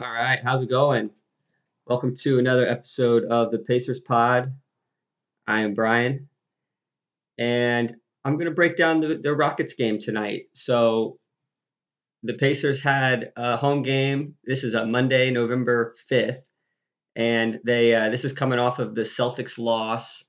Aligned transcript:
All 0.00 0.12
right, 0.12 0.38
how's 0.40 0.62
it 0.62 0.70
going? 0.70 1.10
Welcome 1.84 2.14
to 2.18 2.38
another 2.38 2.68
episode 2.68 3.24
of 3.24 3.50
the 3.50 3.58
Pacers 3.58 3.98
Pod. 3.98 4.54
I 5.44 5.62
am 5.62 5.74
Brian, 5.74 6.28
and 7.36 7.96
I'm 8.24 8.34
going 8.34 8.46
to 8.46 8.54
break 8.54 8.76
down 8.76 9.00
the, 9.00 9.16
the 9.16 9.34
Rockets 9.34 9.74
game 9.74 9.98
tonight. 9.98 10.50
So, 10.52 11.18
the 12.22 12.34
Pacers 12.34 12.80
had 12.80 13.32
a 13.36 13.56
home 13.56 13.82
game. 13.82 14.36
This 14.44 14.62
is 14.62 14.74
a 14.74 14.86
Monday, 14.86 15.32
November 15.32 15.96
5th, 16.08 16.42
and 17.16 17.58
they 17.64 17.92
uh, 17.92 18.08
this 18.10 18.24
is 18.24 18.32
coming 18.32 18.60
off 18.60 18.78
of 18.78 18.94
the 18.94 19.02
Celtics 19.02 19.58
loss 19.58 20.22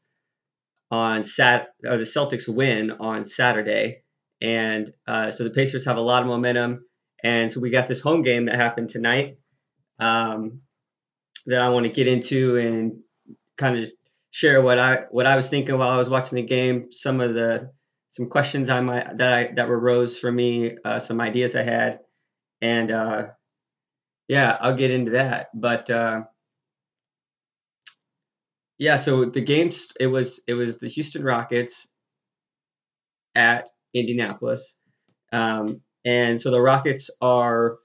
on 0.89 1.21
Sat 1.21 1.67
or 1.85 1.97
the 1.97 2.05
Celtics 2.05 2.47
win 2.47 2.89
on 2.89 3.23
Saturday, 3.23 4.01
and 4.41 4.91
uh, 5.05 5.29
so 5.29 5.43
the 5.43 5.51
Pacers 5.51 5.85
have 5.85 5.97
a 5.97 6.01
lot 6.01 6.23
of 6.23 6.27
momentum. 6.27 6.85
And 7.23 7.51
so 7.51 7.59
we 7.59 7.69
got 7.69 7.87
this 7.87 8.01
home 8.01 8.23
game 8.23 8.45
that 8.45 8.55
happened 8.55 8.89
tonight 8.89 9.37
um, 9.99 10.61
that 11.45 11.61
I 11.61 11.69
want 11.69 11.85
to 11.85 11.91
get 11.91 12.07
into 12.07 12.57
and 12.57 12.99
kind 13.57 13.79
of 13.79 13.91
share 14.31 14.61
what 14.61 14.79
I 14.79 15.05
what 15.11 15.25
I 15.25 15.35
was 15.35 15.49
thinking 15.49 15.77
while 15.77 15.89
I 15.89 15.97
was 15.97 16.09
watching 16.09 16.35
the 16.35 16.43
game. 16.43 16.91
Some 16.91 17.21
of 17.21 17.33
the 17.33 17.71
some 18.11 18.29
questions 18.29 18.69
I 18.69 18.81
might 18.81 19.17
that 19.17 19.33
I 19.33 19.51
that 19.55 19.67
were 19.67 19.79
rose 19.79 20.17
for 20.17 20.31
me, 20.31 20.77
uh, 20.83 20.99
some 20.99 21.21
ideas 21.21 21.55
I 21.55 21.63
had, 21.63 21.99
and 22.61 22.91
uh, 22.91 23.27
yeah, 24.27 24.57
I'll 24.59 24.75
get 24.75 24.91
into 24.91 25.11
that. 25.11 25.49
But 25.53 25.89
uh, 25.89 26.23
yeah, 28.77 28.97
so 28.97 29.25
the 29.25 29.41
games 29.41 29.91
it 29.99 30.07
was 30.07 30.41
it 30.47 30.53
was 30.53 30.79
the 30.79 30.87
Houston 30.87 31.23
Rockets 31.23 31.87
at 33.35 33.69
Indianapolis, 33.93 34.79
um, 35.31 35.81
and 36.05 36.39
so 36.39 36.51
the 36.51 36.61
Rockets 36.61 37.09
are 37.21 37.77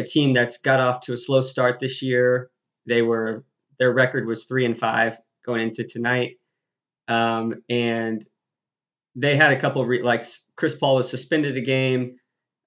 a 0.00 0.06
team 0.06 0.32
that's 0.32 0.56
got 0.56 0.80
off 0.80 1.02
to 1.02 1.12
a 1.12 1.18
slow 1.18 1.42
start 1.42 1.78
this 1.78 2.02
year. 2.02 2.50
They 2.86 3.02
were 3.02 3.44
their 3.78 3.92
record 3.92 4.26
was 4.26 4.44
three 4.44 4.64
and 4.64 4.78
five 4.78 5.18
going 5.44 5.62
into 5.62 5.84
tonight, 5.84 6.38
um, 7.08 7.62
and 7.68 8.24
they 9.14 9.36
had 9.36 9.52
a 9.52 9.60
couple 9.60 9.82
of 9.82 9.88
re- 9.88 10.02
like 10.02 10.24
Chris 10.56 10.74
Paul 10.74 10.96
was 10.96 11.08
suspended 11.08 11.56
a 11.56 11.60
game. 11.60 12.16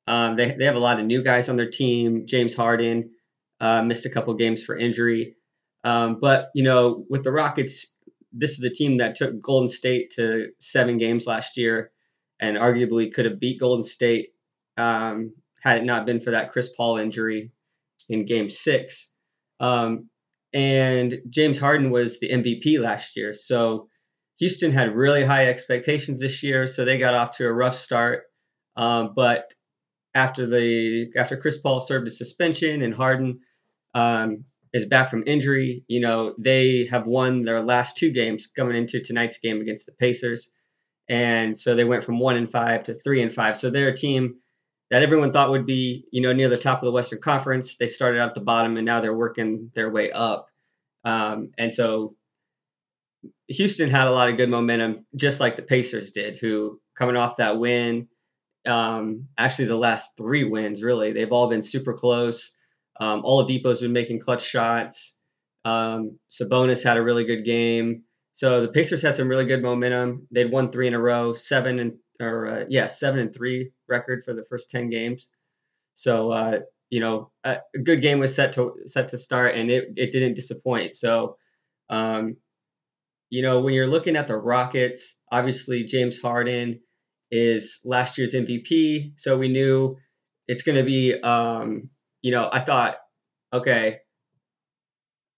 Um, 0.08 0.35
they 0.35 0.52
they 0.52 0.66
have 0.66 0.75
a 0.75 0.80
lot 0.80 0.99
of 0.99 1.05
new 1.05 1.23
guys 1.23 1.49
on 1.49 1.55
their 1.55 1.69
team. 1.69 2.25
James 2.25 2.53
Harden 2.53 3.11
uh, 3.59 3.81
missed 3.83 4.05
a 4.05 4.09
couple 4.09 4.33
games 4.36 4.63
for 4.63 4.77
injury, 4.77 5.36
um, 5.83 6.19
but 6.19 6.49
you 6.53 6.63
know 6.63 7.05
with 7.09 7.23
the 7.23 7.31
Rockets, 7.31 7.95
this 8.31 8.52
is 8.52 8.59
the 8.59 8.69
team 8.69 8.97
that 8.97 9.15
took 9.15 9.41
Golden 9.41 9.69
State 9.69 10.11
to 10.15 10.49
seven 10.59 10.97
games 10.97 11.25
last 11.27 11.58
year, 11.58 11.91
and 12.39 12.58
arguably 12.58 13.13
could 13.13 13.25
have 13.25 13.39
beat 13.39 13.59
Golden 13.59 13.83
State 13.83 14.33
um, 14.77 15.33
had 15.64 15.78
it 15.78 15.86
not 15.86 16.06
been 16.06 16.19
for 16.19 16.31
that 16.31 16.52
Chris 16.52 16.69
Paul 16.75 16.97
injury 16.97 17.52
in 18.09 18.25
Game 18.25 18.50
Six. 18.50 19.11
Um, 19.61 20.09
and 20.53 21.16
James 21.30 21.58
Harden 21.58 21.89
was 21.89 22.20
the 22.20 22.30
MVP 22.30 22.80
last 22.80 23.16
year, 23.16 23.33
so 23.33 23.88
Houston 24.39 24.73
had 24.73 24.94
really 24.94 25.23
high 25.23 25.47
expectations 25.47 26.20
this 26.20 26.44
year, 26.44 26.67
so 26.67 26.83
they 26.83 26.97
got 26.97 27.14
off 27.14 27.38
to 27.38 27.45
a 27.45 27.52
rough 27.52 27.78
start. 27.78 28.23
Um, 28.75 29.14
but 29.16 29.53
after 30.14 30.45
the 30.45 31.11
after 31.16 31.38
Chris 31.38 31.58
Paul 31.58 31.80
served 31.80 32.08
a 32.08 32.11
suspension 32.11 32.81
and 32.81 32.94
Harden 32.94 33.39
um, 33.95 34.44
is 34.73 34.86
back 34.86 35.09
from 35.09 35.23
injury, 35.25 35.86
you 35.88 36.02
know 36.02 36.36
they 36.38 36.88
have 36.92 37.08
won 37.08 37.44
their 37.44 37.61
last 37.61 37.98
two 37.98 38.11
games 38.11 38.48
coming 38.48 38.75
into 38.75 39.00
tonight's 39.02 39.39
game 39.39 39.61
against 39.61 39.86
the 39.86 39.94
Pacers, 39.94 40.52
and 41.08 41.58
so 41.58 41.73
they 41.73 41.86
went 41.86 42.03
from 42.03 42.20
one 42.20 42.36
and 42.36 42.52
five 42.52 42.83
to 42.83 42.94
three 42.94 43.23
and 43.23 43.33
five. 43.33 43.58
So 43.58 43.70
they're 43.70 43.89
a 43.89 43.98
team 43.98 44.36
that 44.94 45.02
everyone 45.02 45.33
thought 45.33 45.49
would 45.49 45.66
be, 45.66 46.05
you 46.11 46.22
know, 46.22 46.33
near 46.33 46.49
the 46.49 46.55
top 46.55 46.80
of 46.80 46.86
the 46.86 46.91
Western 46.91 47.19
Conference. 47.19 47.77
They 47.77 47.88
started 47.88 48.22
at 48.22 48.36
the 48.36 48.41
bottom 48.41 48.77
and 48.77 48.86
now 48.86 49.02
they're 49.02 49.17
working 49.17 49.72
their 49.73 49.89
way 49.89 50.11
up. 50.11 50.49
Um, 51.03 51.49
and 51.58 51.73
so 51.73 52.16
Houston 53.47 53.89
had 53.89 54.05
a 54.05 54.11
lot 54.11 54.30
of 54.30 54.38
good 54.38 54.52
momentum, 54.52 55.08
just 55.15 55.39
like 55.39 55.55
the 55.55 55.64
Pacers 55.64 56.11
did, 56.11 56.37
who 56.37 56.80
coming 56.95 57.15
off 57.15 57.37
that 57.37 57.58
win, 57.58 58.08
um, 58.67 59.30
actually 59.36 59.65
the 59.65 59.76
last 59.76 60.15
three 60.15 60.43
wins, 60.43 60.83
really, 60.83 61.11
they've 61.11 61.31
all 61.31 61.49
been 61.49 61.64
super 61.64 61.93
close. 61.93 62.55
Um, 62.99 63.23
Oladipo's 63.23 63.81
been 63.81 63.93
making 63.93 64.20
clutch 64.20 64.45
shots. 64.45 65.17
Um, 65.65 66.20
Sabonis 66.30 66.83
had 66.83 66.98
a 66.98 67.04
really 67.04 67.25
good 67.25 67.43
game. 67.45 68.04
So 68.36 68.61
the 68.61 68.67
Pacers 68.67 69.02
had 69.02 69.15
some 69.15 69.27
really 69.27 69.45
good 69.45 69.64
momentum. 69.64 70.27
They'd 70.30 70.52
won 70.52 70.71
three 70.71 70.86
in 70.86 70.93
a 70.93 70.99
row, 70.99 71.33
seven 71.33 71.80
and 71.80 71.93
or 72.21 72.48
uh, 72.48 72.65
yeah, 72.70 72.87
seven 72.87 73.20
and 73.20 73.33
three 73.33 73.71
record 73.93 74.23
for 74.23 74.33
the 74.33 74.45
first 74.49 74.71
ten 74.71 74.89
games. 74.89 75.30
So 75.93 76.31
uh, 76.31 76.59
you 76.93 76.99
know, 76.99 77.31
a, 77.43 77.58
a, 77.76 77.80
good 77.80 78.04
game 78.04 78.20
was 78.20 78.36
set 78.36 78.54
to 78.54 78.76
set 78.86 79.08
to 79.09 79.17
start, 79.17 79.55
and 79.55 79.71
it 79.71 79.93
it 79.95 80.11
didn't 80.11 80.36
disappoint. 80.36 80.95
So, 80.95 81.37
um, 81.89 82.37
you 83.31 83.42
know, 83.42 83.61
when 83.61 83.73
you're 83.73 83.87
looking 83.87 84.15
at 84.15 84.27
the 84.27 84.36
Rockets, 84.36 85.02
obviously 85.31 85.86
James 85.86 86.21
Harden 86.21 86.81
is 87.31 87.80
last 87.83 88.20
year's 88.20 88.36
MVP, 88.36 89.14
so 89.17 89.39
we 89.39 89.48
knew 89.49 89.98
it's 90.48 90.61
going 90.61 90.77
to 90.77 90.83
be. 90.83 91.20
Um, 91.20 91.89
you 92.21 92.31
know, 92.31 92.48
I 92.54 92.60
thought, 92.60 92.98
okay, 93.52 93.98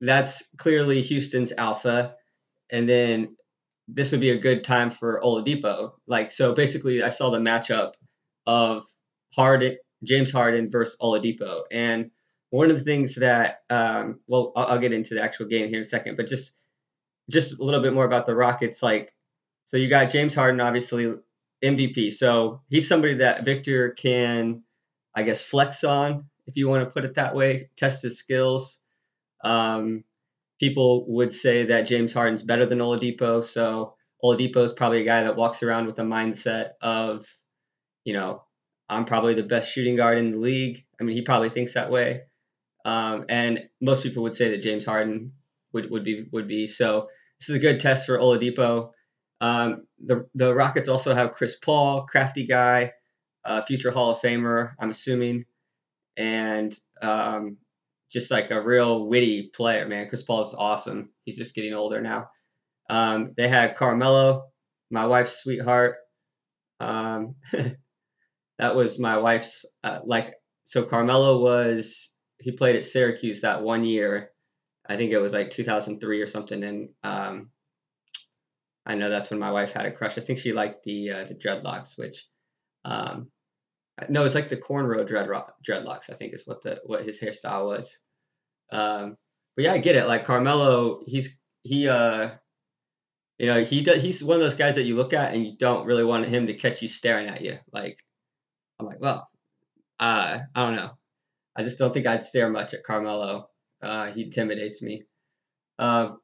that's 0.02 0.44
clearly 0.58 1.02
Houston's 1.04 1.54
alpha, 1.58 2.16
and 2.70 2.90
then 2.90 3.38
this 3.88 4.12
would 4.12 4.20
be 4.20 4.32
a 4.32 4.40
good 4.40 4.66
time 4.66 4.92
for 4.92 5.22
Oladipo. 5.24 5.92
Like, 6.06 6.34
so 6.34 6.54
basically, 6.54 7.02
I 7.02 7.10
saw 7.10 7.30
the 7.30 7.40
matchup 7.40 7.94
of 8.48 8.86
Harden, 9.34 9.78
James 10.04 10.32
Harden 10.32 10.70
versus 10.70 10.98
Oladipo, 11.02 11.64
and 11.72 12.12
one 12.50 12.70
of 12.70 12.78
the 12.78 12.84
things 12.84 13.16
that, 13.16 13.64
um, 13.70 14.20
well, 14.28 14.54
I'll, 14.56 14.68
I'll, 14.68 14.80
get 14.80 14.94
into 14.94 15.16
the 15.16 15.22
actual 15.22 15.48
game 15.48 15.68
here 15.68 15.78
in 15.78 15.82
a 15.82 15.86
second, 15.86 16.16
but 16.16 16.28
just 16.28 16.54
just 17.30 17.60
a 17.60 17.64
little 17.64 17.82
bit 17.82 17.94
more 17.94 18.06
about 18.06 18.28
the 18.28 18.36
Rockets. 18.36 18.84
Like, 18.84 19.12
so 19.66 19.78
you 19.78 19.90
got 19.90 20.12
James 20.12 20.36
Harden, 20.36 20.62
obviously 20.62 21.12
MVP, 21.64 22.14
so 22.14 22.62
he's 22.70 22.88
somebody 22.88 23.16
that 23.16 23.44
Victor 23.44 23.92
can, 23.92 24.62
I 25.16 25.24
guess, 25.24 25.42
flex 25.42 25.84
on 25.84 26.26
if 26.48 26.56
you 26.56 26.68
want 26.68 26.84
to 26.84 26.90
put 26.90 27.06
it 27.06 27.16
that 27.16 27.36
way, 27.36 27.70
test 27.78 28.04
his 28.04 28.18
skills. 28.18 28.80
Um, 29.44 30.04
people 30.60 31.06
would 31.14 31.32
say 31.32 31.66
that 31.66 31.84
James 31.84 32.14
Harden's 32.14 32.44
better 32.44 32.66
than 32.66 32.80
Oladipo. 32.80 33.44
So 33.44 33.96
Oladipo 34.24 34.64
is 34.64 34.74
probably 34.74 35.02
a 35.02 35.06
guy 35.06 35.24
that 35.24 35.36
walks 35.36 35.64
around 35.64 35.88
with 35.88 36.00
a 36.00 36.04
mindset 36.04 36.72
of, 36.82 37.28
you 38.06 38.14
know, 38.14 38.44
I'm 38.88 39.04
probably 39.06 39.34
the 39.34 39.44
best 39.44 39.72
shooting 39.72 39.98
guard 39.98 40.18
in 40.18 40.32
the 40.32 40.38
league. 40.40 40.86
I 41.00 41.04
mean, 41.04 41.18
he 41.18 41.24
probably 41.24 41.50
thinks 41.50 41.74
that 41.74 41.92
way. 41.92 42.22
Um, 42.86 43.26
and 43.28 43.68
most 43.82 44.04
people 44.04 44.24
would 44.24 44.36
say 44.36 44.52
that 44.52 44.62
James 44.62 44.86
Harden 44.86 45.34
would, 45.74 45.90
would 45.92 46.06
be 46.06 46.28
would 46.32 46.48
be. 46.48 46.68
So 46.68 47.10
this 47.40 47.50
is 47.50 47.56
a 47.56 47.60
good 47.60 47.80
test 47.80 48.06
for 48.06 48.18
Oladipo. 48.18 48.92
Um, 49.42 49.88
the 50.04 50.28
the 50.36 50.54
Rockets 50.54 50.88
also 50.88 51.14
have 51.14 51.34
Chris 51.34 51.58
Paul, 51.58 52.06
crafty 52.06 52.46
guy, 52.46 52.94
uh, 53.44 53.64
future 53.66 53.92
Hall 53.92 54.12
of 54.12 54.22
Famer, 54.22 54.74
I'm 54.80 54.92
assuming, 54.92 55.46
and 56.16 56.78
um, 57.02 57.58
just 58.12 58.30
like 58.32 58.52
a 58.52 58.62
real 58.62 59.08
witty 59.08 59.52
player, 59.54 59.88
man. 59.88 60.08
Chris 60.08 60.24
Paul 60.24 60.42
is 60.42 60.54
awesome. 60.54 61.10
He's 61.26 61.38
just 61.38 61.56
getting 61.56 61.74
older 61.74 62.02
now. 62.02 62.30
Um, 62.90 63.34
they 63.36 63.48
had 63.48 63.76
Carmelo, 63.76 64.46
my 64.92 65.08
wife's 65.08 65.42
sweetheart. 65.42 65.96
Um, 66.80 67.36
that 68.60 68.76
was 68.76 69.00
my 69.00 69.18
wife's 69.18 69.66
uh, 69.84 70.00
like. 70.06 70.36
So 70.64 70.84
Carmelo 70.84 71.40
was 71.40 72.12
he 72.40 72.52
played 72.52 72.76
at 72.76 72.86
Syracuse 72.86 73.42
that 73.42 73.62
one 73.62 73.84
year. 73.84 74.32
I 74.88 74.98
think 74.98 75.12
it 75.12 75.20
was 75.20 75.34
like 75.34 75.52
2003 75.52 76.22
or 76.22 76.28
something, 76.28 76.64
and 76.64 76.90
um, 77.04 77.50
I 78.86 78.96
know 78.96 79.10
that's 79.10 79.30
when 79.30 79.40
my 79.40 79.52
wife 79.52 79.74
had 79.74 79.86
a 79.86 79.92
crush. 79.92 80.18
I 80.18 80.22
think 80.22 80.40
she 80.40 80.54
liked 80.54 80.84
the 80.84 81.12
uh, 81.12 81.24
the 81.26 81.36
dreadlocks, 81.36 81.98
which 81.98 82.28
um, 82.84 83.30
no, 84.10 84.26
it's 84.26 84.36
like 84.36 84.50
the 84.50 84.58
cornrow 84.58 85.08
dreadlock, 85.08 85.52
dreadlocks. 85.68 86.10
I 86.10 86.14
think 86.14 86.34
is 86.34 86.46
what 86.46 86.62
the 86.62 86.82
what 86.86 87.06
his 87.06 87.20
hairstyle 87.20 87.66
was. 87.66 87.98
Um, 88.72 89.18
but 89.56 89.66
yeah, 89.66 89.74
I 89.74 89.78
get 89.78 89.96
it. 89.96 90.08
Like 90.08 90.26
Carmelo, 90.26 91.02
he's 91.06 91.40
he 91.64 91.88
uh, 91.88 92.32
you 93.38 93.48
know, 93.48 93.64
he 93.64 93.82
does, 93.82 94.02
he's 94.02 94.24
one 94.24 94.36
of 94.36 94.42
those 94.42 94.56
guys 94.56 94.76
that 94.76 94.84
you 94.84 94.96
look 94.96 95.14
at 95.14 95.34
and 95.34 95.46
you 95.46 95.58
don't 95.58 95.86
really 95.86 96.04
want 96.04 96.28
him 96.28 96.48
to 96.48 96.54
catch 96.54 96.82
you 96.82 96.88
staring 96.88 97.28
at 97.28 97.42
you. 97.42 97.58
Like 97.72 98.00
I'm 98.80 98.86
like, 98.86 99.00
well, 99.00 99.30
uh, 100.00 100.40
I 100.54 100.66
don't 100.66 100.76
know. 100.76 100.92
I 101.56 101.64
just 101.64 101.80
don't 101.80 101.94
think 101.94 102.06
I'd 102.06 102.24
stare 102.24 102.50
much 102.50 102.74
at 102.74 102.84
Carmelo. 102.84 103.50
Uh, 103.82 104.12
he 104.12 104.24
intimidates 104.24 104.82
me. 104.82 105.04
Uh, 105.80 106.16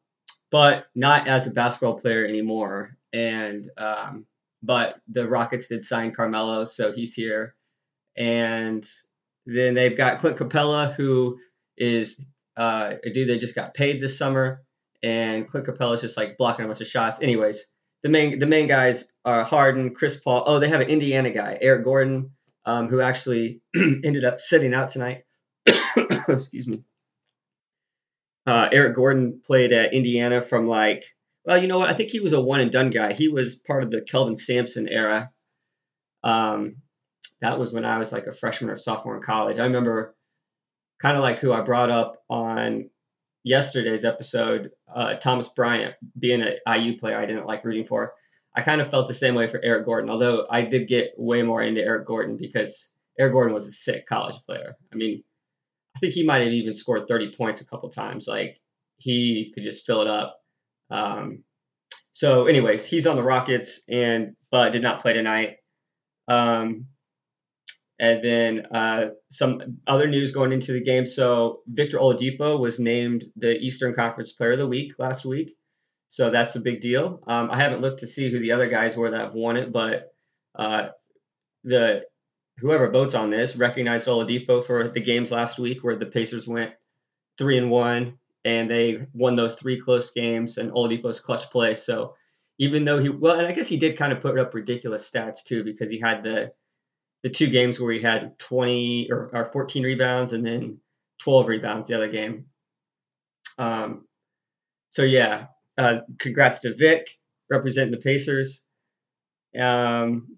but 0.52 0.86
not 0.94 1.28
as 1.28 1.48
a 1.48 1.52
basketball 1.52 2.00
player 2.00 2.26
anymore. 2.26 2.98
And 3.14 3.70
um, 3.78 4.26
but 4.62 5.00
the 5.08 5.28
Rockets 5.28 5.68
did 5.68 5.84
sign 5.84 6.14
Carmelo, 6.14 6.66
so 6.66 6.92
he's 6.92 7.14
here. 7.14 7.56
And 8.18 8.88
then 9.46 9.74
they've 9.74 9.98
got 9.98 10.20
Clint 10.20 10.38
Capela, 10.38 10.94
who 10.94 11.40
is 11.78 12.26
uh, 12.58 12.96
a 13.04 13.10
dude 13.10 13.30
they 13.30 13.40
just 13.40 13.56
got 13.56 13.74
paid 13.74 14.02
this 14.02 14.18
summer, 14.18 14.64
and 15.02 15.48
Clint 15.48 15.66
Capela 15.66 15.96
is 15.96 16.02
just 16.02 16.18
like 16.18 16.38
blocking 16.38 16.66
a 16.66 16.68
bunch 16.68 16.82
of 16.82 16.88
shots. 16.88 17.22
Anyways, 17.22 17.66
the 18.04 18.10
main 18.10 18.40
the 18.40 18.46
main 18.46 18.68
guys 18.68 19.12
are 19.26 19.44
Harden, 19.44 19.96
Chris 19.96 20.20
Paul. 20.20 20.44
Oh, 20.46 20.60
they 20.60 20.70
have 20.70 20.82
an 20.82 20.90
Indiana 20.90 21.32
guy, 21.32 21.58
Eric 21.60 21.86
Gordon, 21.86 22.32
um, 22.66 22.88
who 22.88 23.02
actually 23.02 23.62
ended 23.76 24.24
up 24.24 24.40
sitting 24.40 24.74
out 24.74 24.90
tonight. 24.90 25.24
excuse 26.28 26.68
me. 26.68 26.84
Uh, 28.46 28.70
Eric 28.72 28.96
Gordon 28.96 29.42
played 29.46 29.72
at 29.72 29.94
Indiana 29.94 30.42
from 30.42 30.68
like, 30.68 31.06
well, 31.46 31.58
you 31.58 31.68
know 31.68 31.80
what? 31.80 31.90
I 31.90 31.94
think 31.94 32.10
he 32.10 32.20
was 32.20 32.34
a 32.34 32.42
one 32.42 32.60
and 32.60 32.72
done 32.72 32.90
guy. 32.90 33.14
He 33.14 33.28
was 33.28 33.56
part 33.56 33.84
of 33.84 33.92
the 33.92 34.02
Kelvin 34.02 34.36
Sampson 34.36 34.88
era. 34.88 35.32
Um, 36.24 36.78
that 37.42 37.60
was 37.60 37.74
when 37.74 37.86
I 37.86 37.98
was 37.98 38.12
like 38.12 38.28
a 38.28 38.32
freshman 38.32 38.70
or 38.70 38.76
sophomore 38.76 39.16
in 39.16 39.24
college. 39.24 39.60
I 39.60 39.64
remember 39.64 40.16
kind 41.02 41.18
of 41.18 41.24
like 41.24 41.40
who 41.40 41.52
I 41.52 41.62
brought 41.62 41.90
up 41.90 42.18
on 42.30 42.90
yesterday's 43.44 44.06
episode, 44.06 44.72
uh, 44.94 45.16
Thomas 45.16 45.50
Bryant 45.50 45.96
being 46.18 46.42
an 46.42 46.58
IU 46.68 47.00
player 47.00 47.18
I 47.18 47.26
didn't 47.26 47.48
like 47.48 47.66
rooting 47.66 47.86
for. 47.86 48.14
I 48.56 48.62
kind 48.62 48.82
of 48.82 48.90
felt 48.90 49.08
the 49.08 49.14
same 49.14 49.36
way 49.36 49.48
for 49.48 49.62
Eric 49.64 49.86
Gordon, 49.86 50.10
although 50.10 50.46
I 50.50 50.64
did 50.64 50.88
get 50.88 51.14
way 51.18 51.42
more 51.42 51.62
into 51.62 51.82
Eric 51.82 52.06
Gordon 52.06 52.38
because 52.38 52.94
Eric 53.18 53.34
Gordon 53.34 53.54
was 53.54 53.68
a 53.68 53.72
sick 53.72 54.06
college 54.06 54.36
player. 54.46 54.76
I 54.92 54.96
mean, 54.96 55.24
I 55.96 56.00
think 56.00 56.14
he 56.14 56.26
might 56.26 56.40
have 56.40 56.52
even 56.52 56.74
scored 56.74 57.08
30 57.08 57.34
points 57.34 57.62
a 57.62 57.66
couple 57.66 57.90
times. 57.90 58.28
Like 58.28 58.58
he 58.98 59.52
could 59.54 59.64
just 59.64 59.86
fill 59.86 60.02
it 60.02 60.08
up. 60.08 60.38
Um, 60.90 61.44
so, 62.14 62.46
anyways, 62.46 62.86
he's 62.86 63.08
on 63.08 63.16
the 63.16 63.24
Rockets 63.24 63.82
and 63.88 64.36
but 64.52 64.72
did 64.72 64.84
not 64.84 65.02
play 65.02 65.14
tonight. 65.14 65.58
Um, 66.28 66.88
and 68.00 68.24
then 68.24 68.66
uh, 68.74 69.10
some 69.30 69.80
other 69.88 70.08
news 70.08 70.32
going 70.32 70.52
into 70.52 70.74
the 70.74 70.84
game. 70.84 71.06
So 71.06 71.62
Victor 71.68 72.00
Oladipo 72.00 72.60
was 72.60 72.80
named 72.80 73.26
the 73.36 73.58
Eastern 73.58 73.94
Conference 73.94 74.32
Player 74.32 74.54
of 74.54 74.58
the 74.58 74.68
Week 74.68 74.94
last 74.98 75.24
week. 75.24 75.56
So 76.12 76.30
that's 76.30 76.58
a 76.58 76.60
big 76.60 76.82
deal. 76.82 77.24
Um, 77.26 77.50
I 77.50 77.56
haven't 77.56 77.80
looked 77.80 78.02
to 78.02 78.08
see 78.08 78.30
who 78.30 78.40
the 78.40 78.52
other 78.52 78.68
guys 78.68 78.98
were 78.98 79.12
that 79.12 79.22
have 79.22 79.34
won 79.34 79.56
it, 79.56 79.72
but 79.72 80.14
uh, 80.54 80.90
the 81.64 82.04
whoever 82.58 82.92
votes 82.92 83.16
on 83.16 83.30
this 83.30 83.56
recognized 83.56 84.08
Oladipo 84.08 84.62
for 84.62 84.90
the 84.90 85.00
games 85.00 85.32
last 85.32 85.58
week 85.58 85.86
where 85.86 85.96
the 85.96 86.06
Pacers 86.06 86.46
went 86.46 86.74
three 87.38 87.58
and 87.58 87.72
one 87.72 88.20
and 88.44 88.70
they 88.70 89.08
won 89.14 89.38
those 89.38 89.56
three 89.56 89.80
close 89.80 90.12
games 90.12 90.58
and 90.58 90.70
Oladipo's 90.72 91.22
clutch 91.22 91.50
play. 91.50 91.76
So 91.76 92.16
even 92.58 92.84
though 92.84 93.00
he 93.00 93.08
well, 93.08 93.40
and 93.40 93.48
I 93.48 93.54
guess 93.54 93.70
he 93.70 93.78
did 93.78 93.98
kind 93.98 94.12
of 94.12 94.20
put 94.20 94.38
up 94.38 94.54
ridiculous 94.54 95.10
stats 95.10 95.46
too 95.46 95.64
because 95.64 95.90
he 95.90 96.02
had 96.02 96.24
the 96.24 96.52
the 97.24 97.30
two 97.30 97.48
games 97.48 97.80
where 97.80 97.94
he 97.94 98.02
had 98.02 98.38
20 98.38 99.08
or, 99.12 99.30
or 99.34 99.46
14 99.46 99.82
rebounds 99.84 100.34
and 100.34 100.46
then 100.46 100.80
12 101.20 101.48
rebounds 101.48 101.88
the 101.88 101.96
other 101.96 102.10
game. 102.10 102.48
Um, 103.58 104.10
so 104.90 105.04
yeah, 105.04 105.46
uh, 105.82 106.02
congrats 106.20 106.60
to 106.60 106.76
Vic 106.76 107.18
representing 107.50 107.92
the 107.92 107.98
Pacers. 107.98 108.64
Um, 109.60 110.38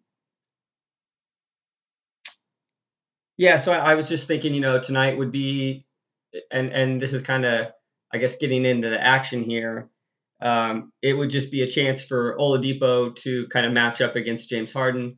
yeah, 3.38 3.58
so 3.58 3.72
I, 3.74 3.92
I, 3.92 3.96
was 3.96 4.08
just 4.08 4.28
thinking, 4.28 4.54
you 4.54 4.62
know, 4.62 4.80
tonight 4.80 5.18
would 5.18 5.32
be, 5.32 5.86
and 6.50 6.72
and 6.72 7.02
this 7.02 7.14
is 7.14 7.22
kind 7.22 7.46
of, 7.46 7.68
I 8.12 8.18
guess, 8.18 8.38
getting 8.38 8.66
into 8.66 8.90
the 8.90 9.02
action 9.02 9.44
here. 9.44 9.90
Um, 10.42 10.92
it 11.02 11.14
would 11.14 11.30
just 11.30 11.52
be 11.52 11.62
a 11.62 11.68
chance 11.68 12.04
for 12.04 12.38
Oladipo 12.38 13.16
to 13.18 13.48
kind 13.48 13.66
of 13.66 13.74
match 13.74 14.02
up 14.02 14.16
against 14.16 14.50
James 14.50 14.72
Harden. 14.72 15.18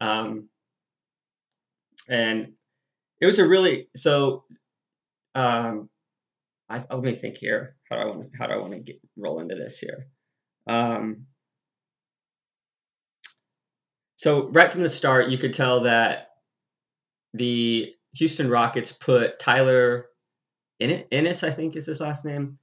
Um, 0.00 0.48
and 2.08 2.52
it 3.20 3.26
was 3.26 3.38
a 3.38 3.46
really 3.48 3.88
so. 3.96 4.44
Um, 5.34 5.88
I, 6.70 6.84
let 6.88 7.02
me 7.02 7.14
think 7.16 7.36
here. 7.36 7.74
How 7.90 7.96
do 7.96 8.02
I 8.02 8.06
want? 8.06 8.22
To 8.22 8.28
how 8.38 8.46
do 8.46 8.54
I 8.54 8.58
want 8.58 8.72
to 8.74 8.78
get 8.78 9.00
roll 9.16 9.40
into 9.40 9.56
this 9.56 9.78
here? 9.78 10.06
Um, 10.68 11.26
so 14.16 14.48
right 14.48 14.70
from 14.70 14.82
the 14.82 14.88
start, 14.88 15.30
you 15.30 15.38
could 15.38 15.54
tell 15.54 15.80
that 15.80 16.28
the 17.34 17.92
Houston 18.14 18.48
Rockets 18.48 18.92
put 18.92 19.40
Tyler 19.40 20.06
Ennis, 20.80 21.42
I 21.42 21.50
think 21.50 21.74
is 21.74 21.86
his 21.86 22.00
last 22.00 22.24
name. 22.24 22.58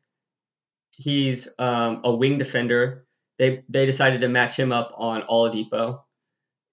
He's 0.96 1.48
um, 1.60 2.02
a 2.04 2.16
wing 2.16 2.38
defender. 2.38 3.06
They 3.38 3.64
they 3.68 3.86
decided 3.86 4.22
to 4.22 4.30
match 4.30 4.58
him 4.58 4.72
up 4.72 4.94
on 4.96 5.24
Oladipo, 5.24 6.02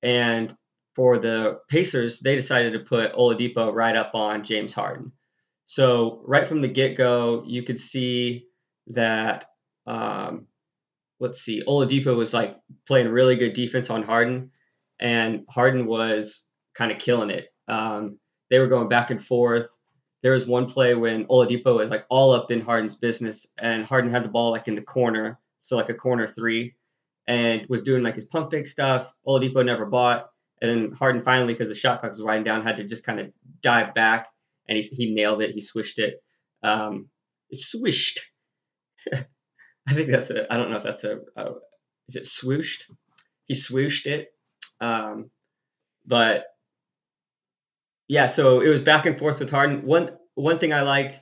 and 0.02 0.56
for 0.94 1.18
the 1.18 1.58
Pacers, 1.68 2.20
they 2.20 2.36
decided 2.36 2.74
to 2.74 2.78
put 2.78 3.12
Oladipo 3.14 3.74
right 3.74 3.96
up 3.96 4.14
on 4.14 4.44
James 4.44 4.72
Harden. 4.72 5.12
So 5.64 6.22
right 6.26 6.46
from 6.46 6.60
the 6.60 6.68
get 6.68 6.96
go, 6.96 7.44
you 7.46 7.62
could 7.62 7.78
see 7.78 8.46
that. 8.88 9.46
Um, 9.86 10.46
let's 11.20 11.40
see, 11.40 11.62
Oladipo 11.66 12.16
was 12.16 12.32
like 12.32 12.56
playing 12.86 13.08
really 13.08 13.36
good 13.36 13.52
defense 13.52 13.90
on 13.90 14.02
Harden, 14.02 14.50
and 15.00 15.44
Harden 15.48 15.86
was 15.86 16.46
kind 16.74 16.90
of 16.92 16.98
killing 16.98 17.30
it. 17.30 17.48
Um, 17.68 18.18
they 18.50 18.58
were 18.58 18.66
going 18.66 18.88
back 18.88 19.10
and 19.10 19.22
forth. 19.24 19.68
There 20.22 20.32
was 20.32 20.46
one 20.46 20.66
play 20.66 20.94
when 20.94 21.26
Oladipo 21.26 21.76
was 21.76 21.90
like 21.90 22.04
all 22.08 22.32
up 22.32 22.50
in 22.50 22.60
Harden's 22.60 22.96
business, 22.96 23.46
and 23.58 23.84
Harden 23.84 24.10
had 24.10 24.24
the 24.24 24.28
ball 24.28 24.50
like 24.50 24.68
in 24.68 24.74
the 24.74 24.82
corner, 24.82 25.38
so 25.60 25.76
like 25.76 25.88
a 25.88 25.94
corner 25.94 26.26
three, 26.26 26.74
and 27.26 27.66
was 27.68 27.82
doing 27.82 28.02
like 28.02 28.14
his 28.14 28.26
pump 28.26 28.50
fake 28.50 28.66
stuff. 28.66 29.12
Oladipo 29.26 29.64
never 29.64 29.86
bought. 29.86 30.30
And 30.62 30.70
then 30.70 30.92
Harden 30.92 31.20
finally, 31.20 31.52
because 31.52 31.68
the 31.68 31.74
shot 31.74 32.00
clock 32.00 32.12
was 32.12 32.22
winding 32.22 32.44
down, 32.44 32.62
had 32.62 32.76
to 32.76 32.84
just 32.84 33.04
kind 33.04 33.20
of 33.20 33.30
dive 33.60 33.92
back, 33.92 34.28
and 34.68 34.78
he 34.78 34.82
he 34.82 35.14
nailed 35.14 35.42
it. 35.42 35.50
He 35.50 35.60
swished 35.60 35.98
it. 35.98 36.22
Um, 36.62 37.08
swished. 37.52 38.20
I 39.12 39.92
think 39.94 40.10
that's 40.10 40.30
a. 40.30 40.52
I 40.52 40.56
don't 40.56 40.70
know 40.70 40.78
if 40.78 40.84
that's 40.84 41.04
a. 41.04 41.18
a 41.36 41.52
is 42.08 42.16
it 42.16 42.24
swooshed? 42.24 42.84
He 43.46 43.54
swooshed 43.54 44.06
it. 44.06 44.28
Um, 44.80 45.30
but 46.06 46.44
yeah, 48.08 48.26
so 48.26 48.60
it 48.60 48.68
was 48.68 48.80
back 48.80 49.06
and 49.06 49.18
forth 49.18 49.38
with 49.38 49.50
Harden. 49.50 49.84
One 49.84 50.10
one 50.34 50.58
thing 50.58 50.72
I 50.72 50.82
liked, 50.82 51.18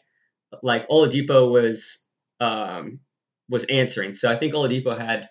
like 0.62 0.88
Oladipo 0.88 1.50
was 1.50 2.05
um, 2.41 3.00
was 3.49 3.65
answering. 3.65 4.15
So 4.15 4.31
I 4.31 4.37
think 4.37 4.55
Oladipo 4.55 4.99
had 4.99 5.29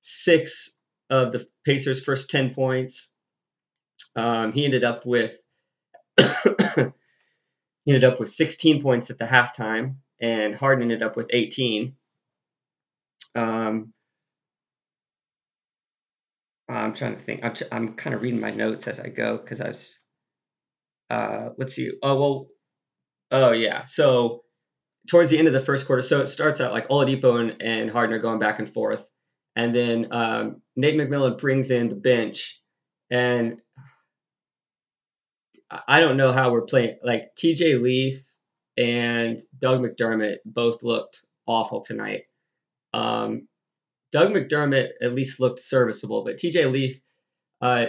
six 0.00 0.70
of 1.10 1.32
the 1.32 1.46
Pacers' 1.64 2.02
first 2.02 2.30
ten 2.30 2.54
points. 2.54 3.10
Um, 4.14 4.52
he 4.52 4.64
ended 4.64 4.84
up 4.84 5.04
with 5.04 5.36
he 7.86 7.92
ended 7.92 8.04
up 8.04 8.18
with 8.18 8.32
16 8.32 8.82
points 8.82 9.10
at 9.10 9.18
the 9.18 9.24
halftime, 9.24 9.94
and 10.20 10.56
Harden 10.56 10.82
ended 10.82 11.04
up 11.04 11.16
with 11.16 11.28
18. 11.32 11.94
Um, 13.36 13.92
I'm 16.68 16.94
trying 16.94 17.14
to 17.14 17.20
think. 17.20 17.44
I'm, 17.44 17.54
I'm 17.70 17.94
kind 17.94 18.14
of 18.14 18.22
reading 18.22 18.40
my 18.40 18.50
notes 18.50 18.88
as 18.88 18.98
I 18.98 19.08
go 19.08 19.36
because 19.38 19.60
I 19.60 19.68
was. 19.68 19.96
Uh, 21.08 21.50
let's 21.58 21.74
see. 21.74 21.92
Oh 22.02 22.16
well. 22.16 22.48
Oh 23.30 23.52
yeah. 23.52 23.84
So 23.84 24.42
towards 25.08 25.30
the 25.30 25.38
end 25.38 25.46
of 25.46 25.54
the 25.54 25.60
first 25.60 25.86
quarter, 25.86 26.02
so 26.02 26.20
it 26.20 26.26
starts 26.26 26.60
out 26.60 26.72
like 26.72 26.88
Oladipo 26.88 27.40
and, 27.40 27.62
and 27.62 27.88
Harden 27.88 28.16
are 28.16 28.20
going 28.20 28.40
back 28.40 28.58
and 28.58 28.68
forth, 28.68 29.08
and 29.54 29.72
then 29.72 30.08
um, 30.10 30.60
Nate 30.74 30.96
McMillan 30.96 31.38
brings 31.38 31.70
in 31.70 31.88
the 31.88 31.94
bench, 31.94 32.60
and 33.10 33.58
I 35.70 36.00
don't 36.00 36.16
know 36.16 36.32
how 36.32 36.52
we're 36.52 36.62
playing. 36.62 36.98
Like 37.02 37.34
TJ 37.36 37.80
Leaf 37.80 38.24
and 38.76 39.40
Doug 39.58 39.80
McDermott 39.80 40.36
both 40.44 40.82
looked 40.82 41.24
awful 41.46 41.82
tonight. 41.82 42.22
Um, 42.94 43.48
Doug 44.12 44.32
McDermott 44.32 44.90
at 45.02 45.14
least 45.14 45.40
looked 45.40 45.60
serviceable, 45.60 46.24
but 46.24 46.36
TJ 46.36 46.70
Leaf, 46.70 47.00
uh, 47.60 47.86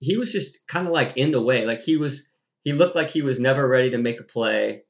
he 0.00 0.16
was 0.16 0.32
just 0.32 0.66
kind 0.66 0.86
of 0.86 0.92
like 0.92 1.16
in 1.16 1.30
the 1.30 1.40
way. 1.40 1.64
Like 1.64 1.80
he 1.82 1.96
was, 1.96 2.28
he 2.64 2.72
looked 2.72 2.96
like 2.96 3.10
he 3.10 3.22
was 3.22 3.38
never 3.38 3.66
ready 3.66 3.90
to 3.90 3.98
make 3.98 4.20
a 4.20 4.24
play. 4.24 4.82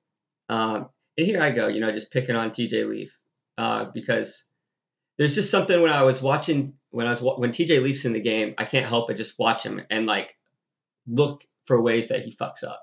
Um, 0.49 0.89
and 1.19 1.27
here 1.27 1.43
I 1.43 1.51
go, 1.51 1.69
you 1.69 1.81
know, 1.81 1.93
just 1.93 2.13
picking 2.13 2.37
on 2.37 2.51
TJ 2.51 2.89
Leaf 2.89 3.19
uh, 3.59 3.87
because 3.93 4.47
there's 5.19 5.35
just 5.35 5.51
something 5.51 5.81
when 5.83 5.93
I 5.93 6.03
was 6.03 6.23
watching 6.23 6.75
when 6.91 7.07
I 7.07 7.11
was 7.11 7.21
when 7.21 7.51
TJ 7.51 7.83
Leaf's 7.83 8.05
in 8.05 8.15
the 8.15 8.21
game, 8.21 8.55
I 8.59 8.65
can't 8.65 8.87
help 8.87 9.09
but 9.09 9.17
just 9.17 9.39
watch 9.39 9.63
him 9.63 9.83
and 9.91 10.07
like 10.07 10.37
look 11.07 11.43
for 11.71 11.81
ways 11.81 12.09
that 12.09 12.25
he 12.25 12.33
fucks 12.33 12.65
up. 12.65 12.83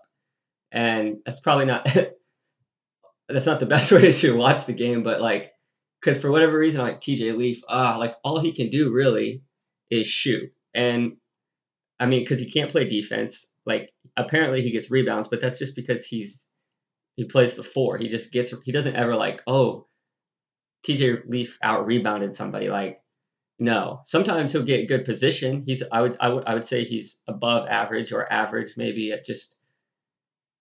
And 0.71 1.17
that's 1.25 1.41
probably 1.41 1.65
not 1.65 1.85
that's 3.29 3.45
not 3.45 3.59
the 3.59 3.65
best 3.65 3.91
way 3.91 4.13
to 4.13 4.37
watch 4.37 4.65
the 4.65 4.71
game, 4.71 5.03
but 5.03 5.19
like 5.19 5.51
because 5.99 6.21
for 6.21 6.31
whatever 6.31 6.57
reason, 6.57 6.79
like 6.79 7.01
TJ 7.01 7.37
Leaf, 7.37 7.61
ah, 7.67 7.97
like 7.97 8.15
all 8.23 8.39
he 8.39 8.53
can 8.53 8.69
do 8.69 8.93
really 8.93 9.43
is 9.91 10.07
shoot. 10.07 10.53
And 10.73 11.17
I 11.99 12.05
mean, 12.05 12.21
because 12.21 12.39
he 12.39 12.49
can't 12.49 12.71
play 12.71 12.87
defense. 12.87 13.47
Like 13.65 13.91
apparently 14.15 14.61
he 14.61 14.71
gets 14.71 14.89
rebounds, 14.89 15.27
but 15.27 15.41
that's 15.41 15.59
just 15.59 15.75
because 15.75 16.05
he's 16.05 16.47
he 17.17 17.25
plays 17.25 17.55
the 17.55 17.63
four. 17.63 17.97
He 17.97 18.07
just 18.07 18.31
gets 18.31 18.53
he 18.63 18.71
doesn't 18.71 18.95
ever 18.95 19.17
like, 19.17 19.41
oh, 19.47 19.87
TJ 20.87 21.27
Leaf 21.27 21.57
out 21.61 21.85
rebounded 21.85 22.33
somebody. 22.35 22.69
Like 22.69 23.01
no, 23.59 24.01
sometimes 24.03 24.51
he'll 24.51 24.63
get 24.63 24.87
good 24.87 25.05
position. 25.05 25.63
He's 25.65 25.83
I 25.91 26.01
would 26.01 26.15
I 26.19 26.29
would 26.29 26.45
I 26.45 26.53
would 26.53 26.65
say 26.65 26.83
he's 26.83 27.19
above 27.27 27.67
average 27.67 28.11
or 28.11 28.31
average 28.31 28.75
maybe 28.77 29.11
at 29.11 29.25
just 29.25 29.57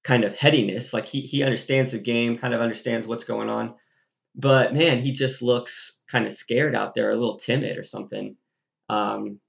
kind 0.03 0.25
of 0.25 0.35
headiness. 0.35 0.95
Like 0.95 1.05
he 1.05 1.21
he 1.21 1.43
understands 1.43 1.93
the 1.93 1.99
game, 1.99 2.39
kind 2.39 2.55
of 2.55 2.61
understands 2.61 3.07
what's 3.07 3.25
going 3.25 3.51
on. 3.51 3.75
But 4.35 4.75
man, 4.75 5.01
he 5.01 5.13
just 5.13 5.43
looks 5.43 6.01
kind 6.11 6.27
of 6.27 6.33
scared 6.33 6.75
out 6.75 6.95
there, 6.95 7.11
a 7.11 7.17
little 7.17 7.39
timid 7.39 7.77
or 7.79 7.85
something. 7.85 8.37
Um, 8.89 9.41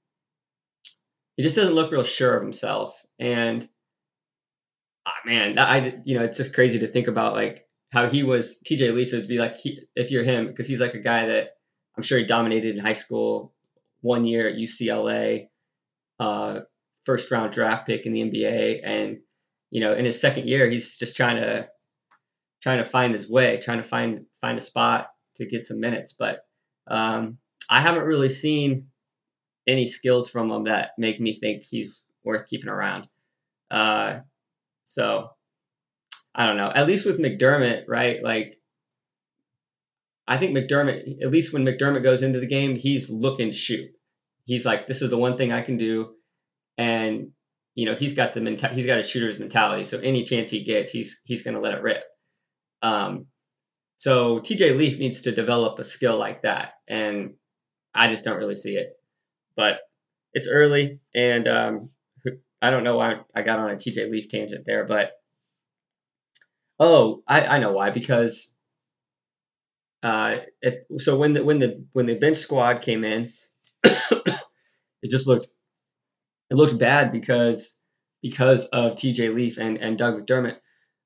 he 1.36 1.42
just 1.42 1.56
doesn't 1.56 1.74
look 1.74 1.92
real 1.92 2.04
sure 2.04 2.36
of 2.36 2.42
himself. 2.42 3.00
And 3.18 3.66
ah, 5.06 5.12
man, 5.24 5.58
I 5.58 6.00
you 6.04 6.18
know 6.18 6.24
it's 6.24 6.36
just 6.36 6.54
crazy 6.54 6.80
to 6.80 6.88
think 6.88 7.06
about 7.06 7.34
like 7.34 7.66
how 7.92 8.08
he 8.08 8.24
was 8.24 8.60
TJ 8.66 8.92
Leaf 8.94 9.12
would 9.12 9.28
be 9.28 9.38
like 9.38 9.56
he, 9.56 9.80
if 9.96 10.10
you're 10.10 10.24
him 10.24 10.48
because 10.48 10.66
he's 10.66 10.80
like 10.80 10.94
a 10.94 11.00
guy 11.00 11.26
that 11.26 11.57
I'm 11.98 12.04
sure 12.04 12.18
he 12.18 12.24
dominated 12.24 12.76
in 12.76 12.80
high 12.80 12.92
school, 12.92 13.52
one 14.02 14.24
year 14.24 14.48
at 14.48 14.54
UCLA, 14.54 15.48
uh, 16.20 16.60
first 17.04 17.28
round 17.32 17.52
draft 17.52 17.88
pick 17.88 18.06
in 18.06 18.12
the 18.12 18.20
NBA, 18.20 18.82
and 18.84 19.18
you 19.72 19.80
know 19.80 19.94
in 19.94 20.04
his 20.04 20.20
second 20.20 20.46
year 20.46 20.70
he's 20.70 20.96
just 20.96 21.16
trying 21.16 21.42
to 21.42 21.68
trying 22.62 22.78
to 22.78 22.88
find 22.88 23.12
his 23.12 23.28
way, 23.28 23.60
trying 23.60 23.82
to 23.82 23.88
find 23.88 24.26
find 24.40 24.56
a 24.56 24.60
spot 24.60 25.08
to 25.38 25.46
get 25.46 25.64
some 25.64 25.80
minutes. 25.80 26.12
But 26.16 26.46
um, 26.86 27.38
I 27.68 27.80
haven't 27.80 28.04
really 28.04 28.28
seen 28.28 28.86
any 29.66 29.84
skills 29.84 30.30
from 30.30 30.52
him 30.52 30.64
that 30.64 30.90
make 30.98 31.20
me 31.20 31.34
think 31.34 31.64
he's 31.64 32.00
worth 32.22 32.46
keeping 32.48 32.70
around. 32.70 33.08
Uh, 33.72 34.20
so 34.84 35.30
I 36.32 36.46
don't 36.46 36.58
know. 36.58 36.70
At 36.72 36.86
least 36.86 37.06
with 37.06 37.18
McDermott, 37.18 37.86
right? 37.88 38.22
Like 38.22 38.57
I 40.28 40.36
think 40.36 40.54
McDermott, 40.54 41.22
at 41.22 41.30
least 41.30 41.54
when 41.54 41.64
McDermott 41.64 42.02
goes 42.02 42.22
into 42.22 42.38
the 42.38 42.46
game, 42.46 42.76
he's 42.76 43.08
looking 43.08 43.48
to 43.50 43.56
shoot. 43.56 43.90
He's 44.44 44.66
like, 44.66 44.86
this 44.86 45.00
is 45.00 45.08
the 45.08 45.16
one 45.16 45.38
thing 45.38 45.52
I 45.52 45.62
can 45.62 45.78
do, 45.78 46.14
and 46.76 47.30
you 47.74 47.86
know 47.86 47.94
he's 47.94 48.12
got 48.14 48.34
the 48.34 48.40
menta- 48.40 48.72
he's 48.72 48.86
got 48.86 48.98
a 48.98 49.02
shooter's 49.02 49.38
mentality. 49.38 49.86
So 49.86 49.98
any 49.98 50.24
chance 50.24 50.50
he 50.50 50.64
gets, 50.64 50.90
he's 50.90 51.20
he's 51.24 51.42
going 51.42 51.54
to 51.54 51.60
let 51.60 51.74
it 51.74 51.82
rip. 51.82 52.04
Um, 52.82 53.26
so 53.96 54.40
TJ 54.40 54.76
Leaf 54.76 54.98
needs 54.98 55.22
to 55.22 55.32
develop 55.32 55.78
a 55.78 55.84
skill 55.84 56.18
like 56.18 56.42
that, 56.42 56.74
and 56.86 57.34
I 57.94 58.08
just 58.08 58.24
don't 58.24 58.38
really 58.38 58.56
see 58.56 58.76
it. 58.76 58.90
But 59.56 59.80
it's 60.34 60.48
early, 60.48 61.00
and 61.14 61.48
um, 61.48 61.90
I 62.60 62.70
don't 62.70 62.84
know 62.84 62.98
why 62.98 63.20
I 63.34 63.42
got 63.42 63.60
on 63.60 63.70
a 63.70 63.76
TJ 63.76 64.10
Leaf 64.10 64.28
tangent 64.28 64.64
there, 64.66 64.84
but 64.84 65.12
oh, 66.78 67.22
I, 67.26 67.46
I 67.46 67.58
know 67.60 67.72
why 67.72 67.90
because 67.90 68.54
uh, 70.02 70.36
it, 70.62 70.86
so 70.98 71.18
when 71.18 71.32
the 71.32 71.44
when 71.44 71.58
the 71.58 71.84
when 71.92 72.06
the 72.06 72.14
bench 72.14 72.38
squad 72.38 72.82
came 72.82 73.04
in, 73.04 73.32
it 73.84 75.10
just 75.10 75.26
looked 75.26 75.48
it 76.50 76.54
looked 76.54 76.78
bad 76.78 77.12
because 77.12 77.80
because 78.22 78.66
of 78.66 78.92
TJ 78.92 79.34
Leaf 79.34 79.58
and 79.58 79.78
and 79.78 79.98
Doug 79.98 80.14
McDermott, 80.14 80.56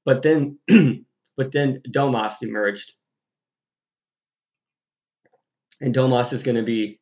but 0.05 0.23
then 0.23 0.59
but 1.37 1.53
then 1.53 1.81
Domas 1.89 2.43
emerged, 2.43 2.93
and 5.81 5.95
Domas 5.95 6.33
is 6.33 6.43
going 6.43 6.57
to 6.57 6.63
be 6.63 7.01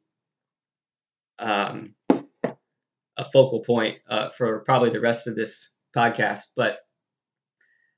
um, 1.40 1.94
a 2.08 3.24
focal 3.32 3.60
point 3.60 3.98
uh, 4.08 4.30
for 4.30 4.60
probably 4.60 4.90
the 4.90 5.00
rest 5.00 5.26
of 5.26 5.34
this 5.34 5.74
podcast. 5.96 6.42
But 6.54 6.78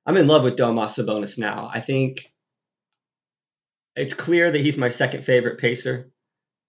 I'm 0.07 0.17
in 0.17 0.27
love 0.27 0.45
with 0.45 0.57
Domas 0.57 0.99
Sabonis 0.99 1.39
now. 1.39 1.71
I 1.73 1.81
think 1.81 2.32
it's 3.97 4.15
clear 4.15 4.51
that 4.51 4.61
he's 4.61 4.79
my 4.79 4.89
second 4.89 5.25
favorite 5.25 5.59
pacer. 5.59 6.11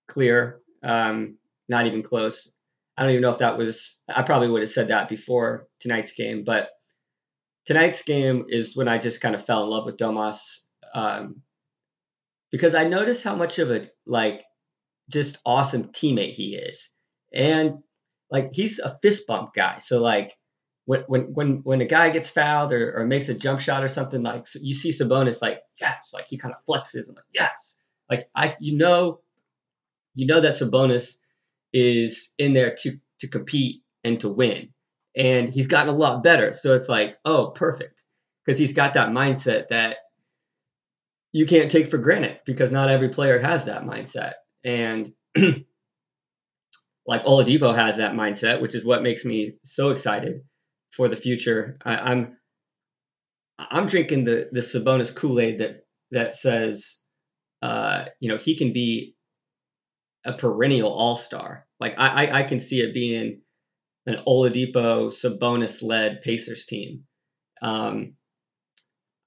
Clear, 0.08 0.60
um, 0.84 1.38
not 1.70 1.88
even 1.88 2.03
close. 2.03 2.51
I 2.98 3.03
don't 3.03 3.12
even 3.12 3.22
know 3.22 3.32
if 3.32 3.39
that 3.39 3.58
was. 3.58 4.00
I 4.08 4.22
probably 4.22 4.50
would 4.50 4.62
have 4.62 4.70
said 4.70 4.89
that 4.89 5.10
before 5.10 5.68
tonight's 5.80 6.13
game, 6.13 6.44
but 6.44 6.70
tonight's 7.65 8.03
game 8.03 8.46
is 8.50 8.75
when 8.75 8.88
I 8.88 8.98
just 8.98 9.22
kind 9.22 9.36
of 9.36 9.46
fell 9.46 9.63
in 9.63 9.70
love 9.70 9.86
with 9.86 9.98
Domas 9.98 10.42
um, 10.94 11.42
because 12.51 12.75
I 12.75 12.84
noticed 12.84 13.24
how 13.24 13.36
much 13.36 13.60
of 13.60 13.72
a 13.72 13.86
like 14.06 14.44
just 15.10 15.38
awesome 15.46 15.86
teammate 15.86 16.34
he 16.34 16.56
is, 16.56 16.89
and 17.34 17.80
like 18.30 18.53
he's 18.53 18.80
a 18.80 18.98
fist 19.01 19.25
bump 19.27 19.53
guy. 19.53 19.80
So 19.80 20.01
like 20.01 20.36
when 20.86 21.02
when 21.08 21.22
when 21.34 21.50
when 21.63 21.82
a 21.82 21.86
guy 21.86 22.10
gets 22.10 22.30
fouled 22.30 22.74
or, 22.74 22.98
or 22.98 23.06
makes 23.06 23.30
a 23.30 23.34
jump 23.34 23.60
shot 23.60 23.84
or 23.84 23.88
something 23.88 24.22
like 24.22 24.46
you 24.62 24.74
see 24.74 24.90
Sabonis 24.90 25.42
like 25.42 25.62
yes, 25.80 26.12
like 26.13 26.25
he 26.28 26.38
kind 26.38 26.54
of 26.54 26.66
flexes 26.66 27.08
and 27.08 27.16
like 27.16 27.25
yes, 27.34 27.78
like 28.10 28.30
I 28.36 28.56
you 28.60 28.78
know 28.78 29.22
you 30.16 30.28
know 30.28 30.42
that 30.42 30.56
Sabonis 30.56 31.16
is 31.72 32.34
in 32.38 32.54
there 32.54 32.75
to 32.82 32.98
to 33.20 33.28
compete 33.28 33.82
and 34.04 34.20
to 34.20 34.30
win, 34.30 34.70
and 35.16 35.54
he's 35.54 35.68
gotten 35.68 35.94
a 35.94 35.98
lot 35.98 36.24
better. 36.24 36.52
So 36.54 36.75
it's 36.75 36.90
like 36.90 37.18
oh 37.24 37.52
perfect. 37.52 38.02
Because 38.46 38.60
he's 38.60 38.74
got 38.74 38.96
that 38.96 39.12
mindset 39.12 39.70
that 39.70 39.96
you 41.32 41.46
can't 41.46 41.72
take 41.72 41.90
for 41.90 41.98
granted 41.98 42.42
because 42.46 42.74
not 42.74 42.90
every 42.90 43.08
player 43.08 43.40
has 43.40 43.66
that 43.66 43.86
mindset. 43.86 44.34
And 44.66 45.13
like 47.08 47.24
Oladipo 47.24 47.74
has 47.74 47.96
that 47.98 48.16
mindset, 48.16 48.60
which 48.62 48.75
is 48.75 48.84
what 48.84 49.02
makes 49.02 49.24
me 49.24 49.54
so 49.63 49.92
excited 49.92 50.42
for 50.96 51.08
the 51.08 51.16
future. 51.16 51.78
I, 51.84 52.12
am 52.12 52.38
I'm, 53.58 53.68
I'm 53.72 53.88
drinking 53.88 54.24
the 54.26 54.50
the 54.52 54.62
Sabonis 54.62 55.16
Kool 55.16 55.40
Aid 55.40 55.60
that 55.60 55.76
that 56.12 56.36
says, 56.36 56.98
uh, 57.62 58.06
you 58.20 58.30
know, 58.30 58.38
he 58.38 58.58
can 58.58 58.74
be 58.74 59.16
a 60.26 60.34
perennial 60.34 60.92
All 60.92 61.16
Star. 61.16 61.66
Like 61.80 61.96
I, 61.98 62.26
I 62.26 62.40
I 62.40 62.44
can 62.44 62.60
see 62.60 62.82
it 62.82 62.94
being 62.94 63.42
an 64.06 64.18
Oladipo 64.28 65.10
Sabonis 65.10 65.82
led 65.82 66.22
Pacers 66.22 66.66
team. 66.66 67.04
Um, 67.62 68.14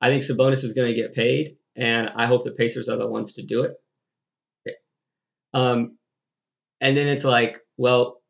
I 0.00 0.08
think 0.08 0.22
Sabonis 0.22 0.64
is 0.64 0.74
going 0.74 0.88
to 0.88 1.00
get 1.00 1.14
paid, 1.14 1.56
and 1.74 2.10
I 2.14 2.26
hope 2.26 2.44
the 2.44 2.52
Pacers 2.52 2.88
are 2.88 2.96
the 2.98 3.08
ones 3.08 3.34
to 3.34 3.42
do 3.42 3.64
it. 3.64 3.72
Um, 5.54 5.96
and 6.82 6.94
then 6.96 7.08
it's 7.08 7.24
like, 7.24 7.58
well, 7.78 8.20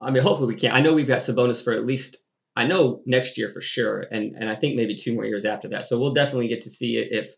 I 0.00 0.10
mean, 0.10 0.24
hopefully 0.24 0.52
we 0.54 0.60
can. 0.60 0.72
I 0.72 0.80
know 0.80 0.94
we've 0.94 1.06
got 1.06 1.20
Sabonis 1.20 1.62
for 1.62 1.72
at 1.72 1.86
least 1.86 2.16
I 2.58 2.66
know 2.66 3.02
next 3.06 3.38
year 3.38 3.50
for 3.50 3.60
sure, 3.60 4.00
and 4.10 4.34
and 4.36 4.50
I 4.50 4.56
think 4.56 4.74
maybe 4.74 4.96
two 4.96 5.14
more 5.14 5.24
years 5.24 5.44
after 5.44 5.68
that. 5.68 5.86
So 5.86 5.96
we'll 6.00 6.12
definitely 6.12 6.48
get 6.48 6.62
to 6.62 6.70
see 6.70 6.96
it 6.96 7.12
if, 7.12 7.32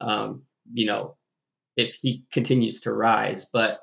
um, 0.00 0.44
you 0.72 0.86
know, 0.86 1.16
if 1.76 1.94
he 1.94 2.22
continues 2.30 2.82
to 2.82 2.92
rise. 2.92 3.48
But 3.52 3.80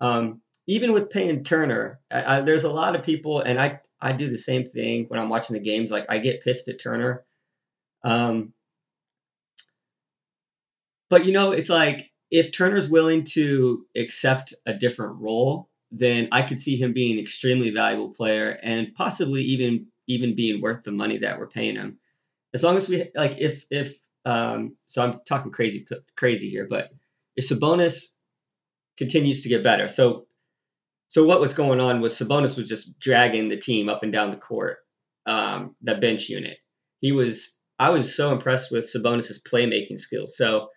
um, 0.00 0.42
even 0.66 0.92
with 0.92 1.10
Payne 1.10 1.44
Turner, 1.44 2.00
I, 2.10 2.38
I, 2.38 2.40
there's 2.40 2.64
a 2.64 2.72
lot 2.72 2.96
of 2.96 3.04
people, 3.04 3.42
and 3.42 3.60
I 3.60 3.78
I 4.00 4.10
do 4.10 4.28
the 4.28 4.38
same 4.38 4.64
thing 4.64 5.04
when 5.06 5.20
I'm 5.20 5.28
watching 5.28 5.54
the 5.54 5.62
games. 5.62 5.92
Like 5.92 6.06
I 6.08 6.18
get 6.18 6.42
pissed 6.42 6.66
at 6.66 6.80
Turner. 6.80 7.24
Um, 8.02 8.54
but 11.10 11.26
you 11.26 11.32
know, 11.32 11.52
it's 11.52 11.68
like 11.68 12.10
if 12.32 12.50
Turner's 12.50 12.88
willing 12.88 13.22
to 13.36 13.86
accept 13.94 14.52
a 14.66 14.74
different 14.74 15.20
role, 15.20 15.68
then 15.92 16.26
I 16.32 16.42
could 16.42 16.60
see 16.60 16.76
him 16.76 16.92
being 16.92 17.12
an 17.12 17.22
extremely 17.22 17.70
valuable 17.70 18.12
player 18.12 18.58
and 18.64 18.92
possibly 18.94 19.42
even 19.42 19.91
even 20.06 20.36
being 20.36 20.60
worth 20.60 20.82
the 20.82 20.92
money 20.92 21.18
that 21.18 21.38
we're 21.38 21.48
paying 21.48 21.76
him. 21.76 21.98
As 22.54 22.62
long 22.62 22.76
as 22.76 22.88
we 22.88 23.10
like, 23.14 23.36
if 23.38 23.64
if 23.70 23.96
um, 24.24 24.76
so, 24.86 25.02
I'm 25.02 25.20
talking 25.26 25.50
crazy 25.50 25.86
crazy 26.16 26.50
here, 26.50 26.66
but 26.68 26.90
if 27.36 27.48
Sabonis 27.48 28.06
continues 28.98 29.42
to 29.42 29.48
get 29.48 29.64
better, 29.64 29.88
so 29.88 30.26
so 31.08 31.24
what 31.24 31.40
was 31.40 31.54
going 31.54 31.80
on 31.80 32.00
was 32.00 32.14
Sabonis 32.14 32.56
was 32.56 32.68
just 32.68 32.98
dragging 32.98 33.48
the 33.48 33.56
team 33.56 33.88
up 33.88 34.02
and 34.02 34.12
down 34.12 34.30
the 34.30 34.36
court, 34.36 34.78
um, 35.26 35.76
the 35.82 35.94
bench 35.94 36.28
unit. 36.28 36.58
He 37.00 37.12
was 37.12 37.56
I 37.78 37.90
was 37.90 38.14
so 38.14 38.32
impressed 38.32 38.70
with 38.70 38.84
Sabonis's 38.84 39.42
playmaking 39.42 39.98
skills. 39.98 40.36
So 40.36 40.68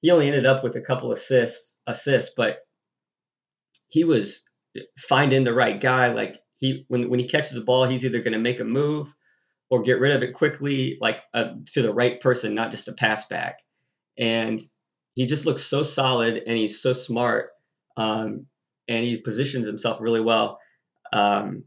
he 0.00 0.10
only 0.10 0.28
ended 0.28 0.46
up 0.46 0.62
with 0.62 0.76
a 0.76 0.80
couple 0.80 1.12
assists 1.12 1.76
assists, 1.86 2.34
but 2.36 2.58
he 3.88 4.04
was 4.04 4.48
finding 4.98 5.44
the 5.44 5.54
right 5.54 5.80
guy. 5.80 6.12
Like 6.12 6.36
he 6.58 6.84
when 6.88 7.10
when 7.10 7.20
he 7.20 7.28
catches 7.28 7.54
the 7.54 7.60
ball, 7.60 7.84
he's 7.84 8.04
either 8.04 8.20
going 8.20 8.32
to 8.32 8.38
make 8.38 8.60
a 8.60 8.64
move 8.64 9.12
or 9.68 9.82
get 9.82 10.00
rid 10.00 10.14
of 10.14 10.22
it 10.22 10.32
quickly, 10.34 10.96
like 11.00 11.22
uh, 11.34 11.54
to 11.72 11.82
the 11.82 11.92
right 11.92 12.20
person, 12.20 12.54
not 12.54 12.70
just 12.70 12.88
a 12.88 12.92
pass 12.92 13.26
back. 13.26 13.60
And 14.16 14.62
he 15.14 15.26
just 15.26 15.46
looks 15.46 15.62
so 15.62 15.82
solid, 15.82 16.42
and 16.46 16.56
he's 16.56 16.80
so 16.80 16.92
smart, 16.92 17.50
um, 17.96 18.46
and 18.88 19.04
he 19.04 19.18
positions 19.18 19.66
himself 19.66 20.00
really 20.00 20.20
well. 20.20 20.58
Um, 21.12 21.64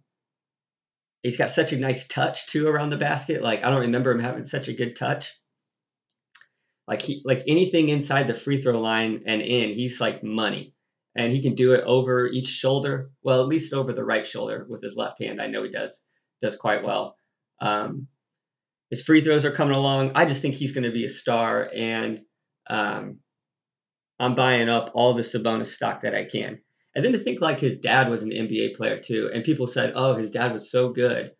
he's 1.23 1.37
got 1.37 1.49
such 1.49 1.71
a 1.73 1.79
nice 1.79 2.07
touch 2.07 2.47
too 2.47 2.67
around 2.67 2.89
the 2.89 2.97
basket. 2.97 3.43
Like 3.43 3.63
I 3.63 3.69
don't 3.69 3.81
remember 3.81 4.11
him 4.11 4.19
having 4.19 4.45
such 4.45 4.67
a 4.67 4.73
good 4.73 4.95
touch. 4.95 5.37
Like 6.87 7.03
he 7.03 7.21
like 7.25 7.43
anything 7.47 7.89
inside 7.89 8.27
the 8.27 8.33
free 8.33 8.61
throw 8.61 8.79
line 8.79 9.23
and 9.27 9.41
in, 9.41 9.69
he's 9.69 10.01
like 10.01 10.23
money 10.23 10.73
and 11.19 11.33
he 11.33 11.41
can 11.41 11.53
do 11.53 11.73
it 11.73 11.83
over 11.85 12.27
each 12.27 12.47
shoulder. 12.47 13.11
Well, 13.23 13.41
at 13.41 13.47
least 13.49 13.73
over 13.73 13.91
the 13.91 14.05
right 14.05 14.25
shoulder 14.25 14.65
with 14.69 14.81
his 14.81 14.95
left 14.95 15.21
hand. 15.21 15.41
I 15.41 15.47
know 15.47 15.63
he 15.63 15.69
does 15.69 16.05
does 16.41 16.55
quite 16.55 16.81
well. 16.81 17.17
Um, 17.59 18.07
his 18.89 19.03
free 19.03 19.19
throws 19.19 19.43
are 19.43 19.51
coming 19.51 19.75
along. 19.75 20.13
I 20.15 20.23
just 20.23 20.41
think 20.41 20.55
he's 20.55 20.71
going 20.71 20.85
to 20.85 20.93
be 20.93 21.03
a 21.03 21.09
star, 21.09 21.69
and 21.75 22.21
um, 22.69 23.19
I'm 24.17 24.33
buying 24.33 24.69
up 24.69 24.91
all 24.93 25.13
the 25.13 25.23
Sabonis 25.23 25.67
stock 25.67 26.01
that 26.01 26.15
I 26.15 26.23
can. 26.23 26.61
And 26.95 27.03
then 27.03 27.11
to 27.11 27.19
think 27.19 27.41
like 27.41 27.59
his 27.59 27.81
dad 27.81 28.09
was 28.09 28.23
an 28.23 28.31
NBA 28.31 28.75
player 28.75 29.01
too, 29.01 29.29
and 29.33 29.43
people 29.43 29.67
said, 29.67 29.91
"Oh, 29.95 30.15
his 30.15 30.31
dad 30.31 30.53
was 30.53 30.71
so 30.71 30.89
good." 30.93 31.31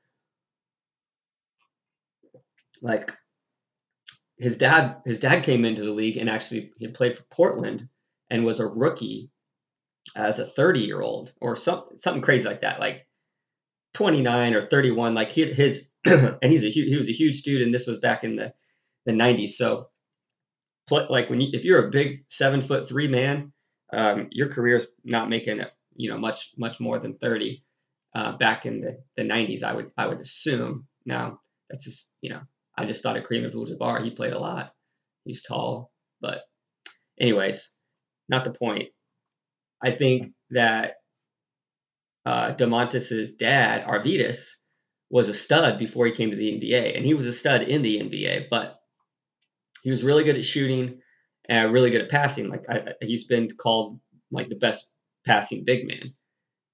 Like 2.81 3.13
his 4.38 4.57
dad, 4.57 4.98
his 5.05 5.21
dad 5.21 5.43
came 5.43 5.63
into 5.63 5.83
the 5.83 5.91
league 5.91 6.17
and 6.17 6.29
actually 6.29 6.71
he 6.77 6.88
played 6.89 7.17
for 7.17 7.24
Portland 7.31 7.88
and 8.29 8.45
was 8.45 8.59
a 8.59 8.67
rookie 8.67 9.31
as 10.16 10.39
a 10.39 10.46
30 10.46 10.82
year 10.82 11.01
old 11.01 11.32
or 11.42 11.56
some, 11.56 11.84
something 11.96 12.22
crazy 12.22 12.48
like 12.48 12.62
that, 12.62 12.80
like 12.80 13.08
29 13.94 14.54
or 14.54 14.68
31. 14.68 15.13
Like 15.13 15.32
he, 15.32 15.51
his 15.51 15.88
and 16.06 16.38
he's 16.42 16.63
a 16.63 16.70
he 16.70 16.96
was 16.96 17.10
a 17.10 17.13
huge 17.13 17.44
dude, 17.44 17.62
and 17.62 17.74
this 17.74 17.88
was 17.88 18.00
back 18.00 18.24
in 18.24 18.36
the 18.36 18.54
the 19.06 19.12
90s. 19.12 19.51
So, 19.51 19.89
like 20.89 21.30
when 21.30 21.42
you, 21.42 21.50
if 21.54 21.63
you're 21.63 21.88
a 21.88 21.92
big 21.92 22.24
seven 22.30 22.62
foot 22.62 22.88
three 22.88 23.08
man, 23.08 23.51
um, 23.92 24.28
your 24.32 24.48
career's 24.48 24.86
not 25.04 25.30
making 25.30 25.60
it, 25.60 25.72
you 25.96 26.10
know, 26.10 26.18
much 26.18 26.51
much 26.58 26.80
more 26.80 27.00
than 27.00 27.18
30. 27.18 27.63
Uh, 28.16 28.36
back 28.38 28.66
in 28.66 28.82
the, 28.82 28.98
the 29.18 29.22
90s, 29.22 29.62
I 29.62 29.74
would 29.74 29.92
I 29.98 30.08
would 30.08 30.20
assume. 30.20 30.88
Now 31.06 31.42
that's 31.70 31.84
just 31.84 32.12
you 32.22 32.30
know, 32.30 32.42
I 32.78 32.86
just 32.86 33.04
thought 33.04 33.18
of 33.18 33.24
Kareem 33.24 33.46
Abdul-Jabbar. 33.46 34.04
He 34.04 34.12
played 34.12 34.34
a 34.34 34.39
lot. 34.39 34.74
He's 35.25 35.44
tall, 35.44 35.92
but 36.22 36.44
anyways, 37.20 37.72
not 38.30 38.46
the 38.46 38.54
point. 38.54 38.89
I 39.81 39.91
think 39.91 40.33
that 40.51 40.95
uh, 42.25 42.53
Domantas's 42.53 43.36
dad, 43.36 43.86
Arvydas, 43.86 44.50
was 45.09 45.29
a 45.29 45.33
stud 45.33 45.79
before 45.79 46.05
he 46.05 46.12
came 46.12 46.31
to 46.31 46.38
the 46.38 46.51
NBA, 46.51 46.95
and 46.95 47.05
he 47.05 47.13
was 47.13 47.25
a 47.25 47.33
stud 47.33 47.63
in 47.63 47.81
the 47.81 48.00
NBA. 48.00 48.48
But 48.50 48.79
he 49.83 49.89
was 49.89 50.03
really 50.03 50.24
good 50.24 50.38
at 50.38 50.45
shooting 50.45 51.01
and 51.48 51.74
really 51.74 51.89
good 51.89 52.01
at 52.01 52.09
passing. 52.09 52.50
Like 52.50 52.65
I, 52.69 52.93
he's 53.01 53.25
been 53.25 53.50
called 53.50 54.00
like 54.31 54.50
the 54.50 54.55
best 54.55 54.93
passing 55.25 55.65
big 55.65 55.88
man, 55.88 56.13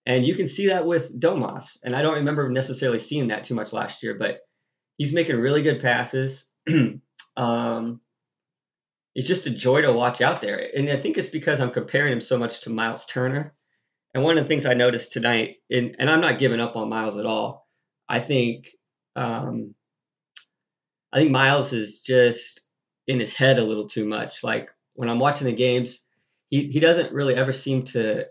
and 0.06 0.26
you 0.26 0.36
can 0.36 0.48
see 0.48 0.68
that 0.68 0.86
with 0.86 1.18
Domas. 1.20 1.78
And 1.84 1.96
I 1.96 2.02
don't 2.02 2.16
remember 2.16 2.50
necessarily 2.50 3.00
seeing 3.00 3.30
that 3.30 3.46
too 3.46 3.56
much 3.56 3.72
last 3.72 4.04
year, 4.04 4.16
but 4.16 4.40
he's 4.98 5.14
making 5.14 5.38
really 5.38 5.62
good 5.62 5.82
passes. 5.82 6.50
um, 7.38 8.02
it's 9.16 9.28
just 9.28 9.48
a 9.48 9.50
joy 9.50 9.82
to 9.82 9.94
watch 9.94 10.22
out 10.22 10.42
there, 10.42 10.70
and 10.76 10.90
I 10.90 10.98
think 10.98 11.18
it's 11.18 11.30
because 11.30 11.62
I'm 11.62 11.72
comparing 11.72 12.14
him 12.14 12.22
so 12.22 12.38
much 12.38 12.62
to 12.62 12.70
Myles 12.70 13.06
Turner. 13.06 13.54
And 14.14 14.24
one 14.24 14.38
of 14.38 14.44
the 14.44 14.48
things 14.48 14.66
I 14.66 14.74
noticed 14.74 15.12
tonight, 15.12 15.58
and, 15.70 15.96
and 16.00 16.10
I'm 16.10 16.22
not 16.22 16.40
giving 16.40 16.62
up 16.62 16.76
on 16.76 16.90
Myles 16.90 17.18
at 17.18 17.26
all. 17.26 17.68
I 18.08 18.20
think 18.20 18.70
um, 19.16 19.74
I 21.12 21.20
think 21.20 21.32
Myles 21.32 21.72
is 21.72 22.02
just 22.02 22.62
in 23.08 23.20
his 23.20 23.34
head 23.34 23.58
a 23.58 23.64
little 23.64 23.88
too 23.88 24.06
much. 24.06 24.44
Like 24.44 24.70
when 24.96 25.10
I'm 25.10 25.20
watching 25.20 25.48
the 25.48 25.54
games, 25.54 26.06
he, 26.50 26.68
he 26.68 26.80
doesn't 26.80 27.14
really 27.14 27.36
ever 27.36 27.54
seem 27.54 27.84
to 27.86 28.26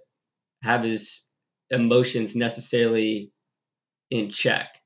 have 0.62 0.84
his 0.84 1.22
emotions 1.70 2.36
necessarily 2.36 3.32
in 4.10 4.28
check. 4.28 4.80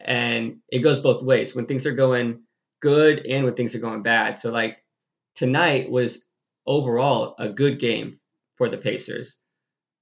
And 0.00 0.58
it 0.70 0.80
goes 0.80 1.00
both 1.00 1.22
ways 1.22 1.54
when 1.54 1.66
things 1.66 1.86
are 1.86 1.92
going 1.92 2.42
good 2.80 3.24
and 3.24 3.44
when 3.44 3.54
things 3.54 3.74
are 3.74 3.80
going 3.80 4.02
bad. 4.02 4.38
So, 4.38 4.50
like 4.50 4.78
tonight 5.36 5.90
was 5.90 6.28
overall 6.66 7.34
a 7.38 7.48
good 7.48 7.78
game 7.78 8.18
for 8.56 8.68
the 8.68 8.78
Pacers, 8.78 9.36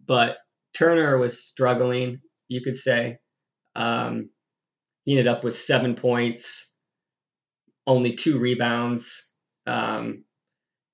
but 0.04 0.38
Turner 0.74 1.18
was 1.18 1.44
struggling, 1.44 2.20
you 2.48 2.62
could 2.62 2.76
say. 2.76 3.18
Um, 3.76 4.30
he 5.04 5.12
ended 5.12 5.26
up 5.26 5.44
with 5.44 5.56
seven 5.56 5.94
points, 5.94 6.72
only 7.86 8.14
two 8.14 8.38
rebounds, 8.38 9.28
um, 9.66 10.24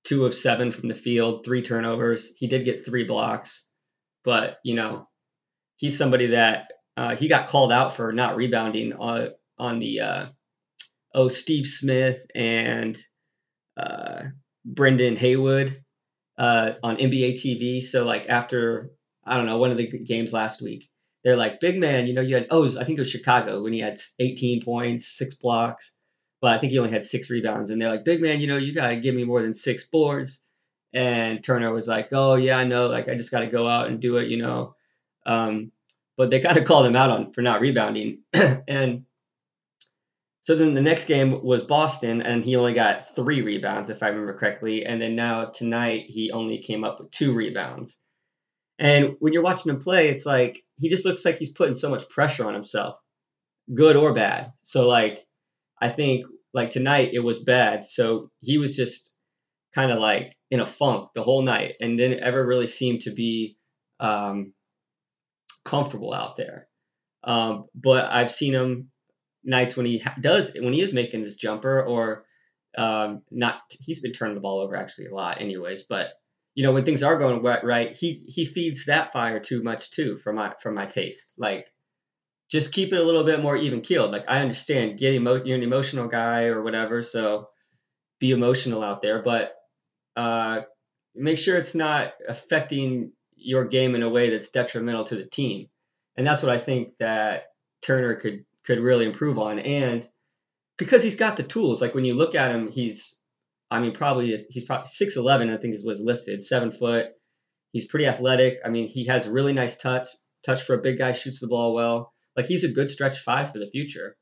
two 0.05 0.27
of 0.27 0.35
seven 0.35 0.73
from 0.73 0.89
the 0.89 0.95
field, 0.95 1.45
three 1.45 1.63
turnovers. 1.63 2.33
He 2.37 2.47
did 2.47 2.65
get 2.65 2.85
three 2.85 3.05
blocks, 3.05 3.67
but 4.25 4.59
you 4.65 4.75
know, 4.75 5.09
he's 5.77 5.97
somebody 5.97 6.29
that 6.29 6.73
uh, 6.97 7.17
he 7.17 7.29
got 7.29 7.49
called 7.49 7.73
out 7.73 7.95
for 7.95 8.13
not 8.13 8.37
rebounding 8.37 8.93
on 8.95 9.31
on 9.59 9.79
the 9.79 10.01
uh, 10.01 10.27
oh 11.15 11.29
Steve 11.29 11.67
Smith 11.67 12.27
and 12.35 12.99
uh, 13.77 14.25
Brendan 14.65 15.17
Haywood 15.17 15.83
uh, 16.39 16.73
on 16.83 16.97
NBA 16.97 17.35
TV. 17.35 17.83
So 17.83 18.05
like 18.05 18.29
after 18.29 18.91
I 19.25 19.37
don't 19.37 19.47
know 19.47 19.59
one 19.59 19.71
of 19.71 19.77
the 19.77 19.87
games 19.87 20.33
last 20.33 20.63
week, 20.63 20.89
they're 21.25 21.37
like 21.37 21.61
big 21.61 21.79
man. 21.79 22.07
You 22.07 22.15
know 22.15 22.23
you 22.23 22.35
had 22.35 22.49
oh 22.51 22.67
I 22.79 22.85
think 22.85 22.99
it 22.99 23.03
was 23.03 23.11
Chicago 23.11 23.63
when 23.63 23.73
he 23.73 23.81
had 23.81 24.01
18 24.19 24.63
points, 24.63 25.07
six 25.07 25.35
blocks 25.35 25.97
but 26.41 26.53
I 26.53 26.59
think 26.59 26.73
he 26.73 26.79
only 26.79 26.93
had 26.93 27.05
six 27.05 27.31
rebounds. 27.31 27.71
And 27.71 27.81
they're 27.81 27.91
like, 27.91 28.05
big 28.05 28.21
man, 28.21 28.41
you 28.41 28.47
know, 28.47 28.57
you 28.57 28.75
got 28.75 28.89
to 28.89 28.97
give 28.97 29.15
me 29.15 29.25
more 29.25 29.43
than 29.43 29.55
six 29.55 29.85
boards. 29.85 30.43
And 30.93 31.45
Turner 31.45 31.73
was 31.73 31.87
like, 31.87 32.09
oh, 32.13 32.35
yeah, 32.35 32.57
I 32.57 32.65
know. 32.65 32.89
Like, 32.89 33.09
I 33.09 33.15
just 33.15 33.31
got 33.31 33.41
to 33.41 33.47
go 33.47 33.69
out 33.69 33.89
and 33.89 34.01
do 34.01 34.17
it, 34.17 34.29
you 34.29 34.39
know. 34.39 34.75
Um, 35.27 35.71
but 36.17 36.31
they 36.31 36.41
kind 36.41 36.57
of 36.57 36.65
called 36.65 36.87
him 36.87 36.97
out 36.97 37.11
on 37.11 37.33
for 37.33 37.43
not 37.43 37.61
rebounding. 37.61 38.21
and 38.33 39.05
so 40.43 40.57
then 40.57 40.75
the 40.75 40.81
next 40.81 41.05
game 41.05 41.43
was 41.43 41.65
Boston, 41.65 42.23
and 42.23 42.45
he 42.45 42.57
only 42.57 42.73
got 42.73 43.15
three 43.15 43.43
rebounds, 43.43 43.91
if 43.91 44.03
I 44.03 44.09
remember 44.09 44.39
correctly. 44.39 44.87
And 44.87 45.01
then 45.01 45.15
now 45.15 45.47
tonight, 45.47 46.07
he 46.09 46.31
only 46.33 46.59
came 46.59 46.83
up 46.83 46.99
with 46.99 47.11
two 47.11 47.35
rebounds. 47.35 47.97
And 48.79 49.17
when 49.19 49.35
you're 49.35 49.43
watching 49.43 49.71
him 49.71 49.81
play, 49.81 50.09
it's 50.09 50.25
like 50.25 50.59
he 50.79 50.89
just 50.89 51.05
looks 51.05 51.25
like 51.27 51.37
he's 51.37 51.53
putting 51.53 51.75
so 51.75 51.91
much 51.91 52.09
pressure 52.09 52.47
on 52.47 52.55
himself, 52.55 52.99
good 53.75 53.97
or 53.97 54.15
bad. 54.15 54.53
So, 54.63 54.89
like, 54.89 55.27
I 55.81 55.91
think 55.91 56.25
like 56.55 56.71
tonight 56.71 57.11
it 57.13 57.21
was 57.21 57.39
bad. 57.39 57.85
So 57.85 58.31
he 58.41 58.57
was 58.57 58.75
just 58.75 59.13
kind 59.75 59.93
of 59.93 59.99
like 59.99 60.35
in 60.51 60.61
a 60.61 60.67
funk 60.67 61.11
the 61.15 61.23
whole 61.23 61.43
night 61.43 61.75
and 61.81 61.99
didn't 61.99 62.23
ever 62.23 62.45
really 62.45 62.67
seem 62.67 62.99
to 63.01 63.11
be 63.11 63.59
um, 64.01 64.55
comfortable 65.65 66.15
out 66.15 66.37
there. 66.37 66.67
Um, 67.23 67.67
but 67.75 68.11
I've 68.11 68.33
seen 68.33 68.55
him 68.55 68.91
nights 69.45 69.77
when 69.77 69.87
he 69.87 70.03
does 70.21 70.55
when 70.55 70.73
he 70.73 70.81
is 70.81 70.93
making 70.93 71.23
this 71.23 71.37
jumper 71.37 71.83
or 71.83 72.25
um, 72.77 73.23
not. 73.31 73.61
He's 73.71 74.01
been 74.01 74.13
turning 74.13 74.35
the 74.35 74.41
ball 74.41 74.61
over 74.61 74.77
actually 74.77 75.07
a 75.07 75.15
lot, 75.15 75.41
anyways. 75.41 75.85
But 75.85 76.13
you 76.55 76.63
know 76.63 76.73
when 76.73 76.85
things 76.85 77.03
are 77.03 77.19
going 77.19 77.43
right, 77.43 77.93
he 77.93 78.25
he 78.27 78.45
feeds 78.45 78.87
that 78.87 79.13
fire 79.13 79.41
too 79.41 79.63
much 79.63 79.91
too 79.91 80.19
for 80.19 80.33
my 80.33 80.55
for 80.61 80.71
my 80.71 80.87
taste. 80.87 81.35
Like 81.39 81.73
just 82.51 82.73
keep 82.73 82.93
it 82.93 82.99
a 82.99 83.03
little 83.03 83.25
bit 83.25 83.43
more 83.43 83.57
even 83.57 83.81
keeled. 83.81 84.11
Like 84.11 84.25
I 84.29 84.41
understand, 84.41 84.99
get 84.99 85.15
emo- 85.15 85.45
you're 85.45 85.57
an 85.57 85.63
emotional 85.63 86.09
guy 86.09 86.47
or 86.47 86.63
whatever, 86.63 87.03
so 87.03 87.49
be 88.19 88.33
emotional 88.33 88.83
out 88.83 89.03
there, 89.03 89.23
but 89.23 89.55
uh, 90.17 90.63
make 91.15 91.39
sure 91.39 91.57
it's 91.57 91.75
not 91.75 92.13
affecting 92.29 93.13
your 93.37 93.65
game 93.65 93.95
in 93.95 94.03
a 94.03 94.09
way 94.09 94.31
that's 94.31 94.51
detrimental 94.51 95.05
to 95.05 95.17
the 95.17 95.25
team. 95.25 95.69
And 96.17 96.27
that's 96.27 96.43
what 96.43 96.53
I 96.53 96.59
think 96.59 96.99
that 96.99 97.45
Turner 97.83 98.17
could 98.17 98.45
could 98.71 98.81
really 98.81 99.05
improve 99.05 99.37
on. 99.37 99.59
And 99.59 100.09
because 100.79 101.03
he's 101.03 101.17
got 101.17 101.37
the 101.37 101.43
tools, 101.43 101.83
like 101.83 101.95
when 101.95 102.05
you 102.05 102.15
look 102.15 102.37
at 102.37 102.55
him, 102.55 102.69
he's 102.69 103.17
I 103.69 103.81
mean 103.81 103.93
probably 103.93 104.47
he's 104.49 104.65
probably 104.65 104.89
six 104.89 105.17
eleven. 105.17 105.51
I 105.51 105.57
think 105.57 105.75
is 105.75 105.85
was 105.85 106.01
listed, 106.01 106.45
seven 106.45 106.71
foot. 106.71 107.07
He's 107.73 107.87
pretty 107.87 108.07
athletic. 108.07 108.59
I 108.65 108.69
mean, 108.69 108.89
he 108.89 109.07
has 109.07 109.27
really 109.29 109.53
nice 109.53 109.77
touch. 109.77 110.09
Touch 110.47 110.63
for 110.63 110.75
a 110.75 110.83
big 110.83 110.99
guy, 110.99 111.13
shoots 111.13 111.41
the 111.41 111.49
ball 111.49 111.75
well. 111.75 112.13
Like 112.37 112.47
he's 112.47 112.65
a 112.65 112.69
good 112.69 112.91
stretch 112.91 113.19
five 113.19 113.51
for 113.53 113.59
the 113.59 113.71
future. 113.71 114.17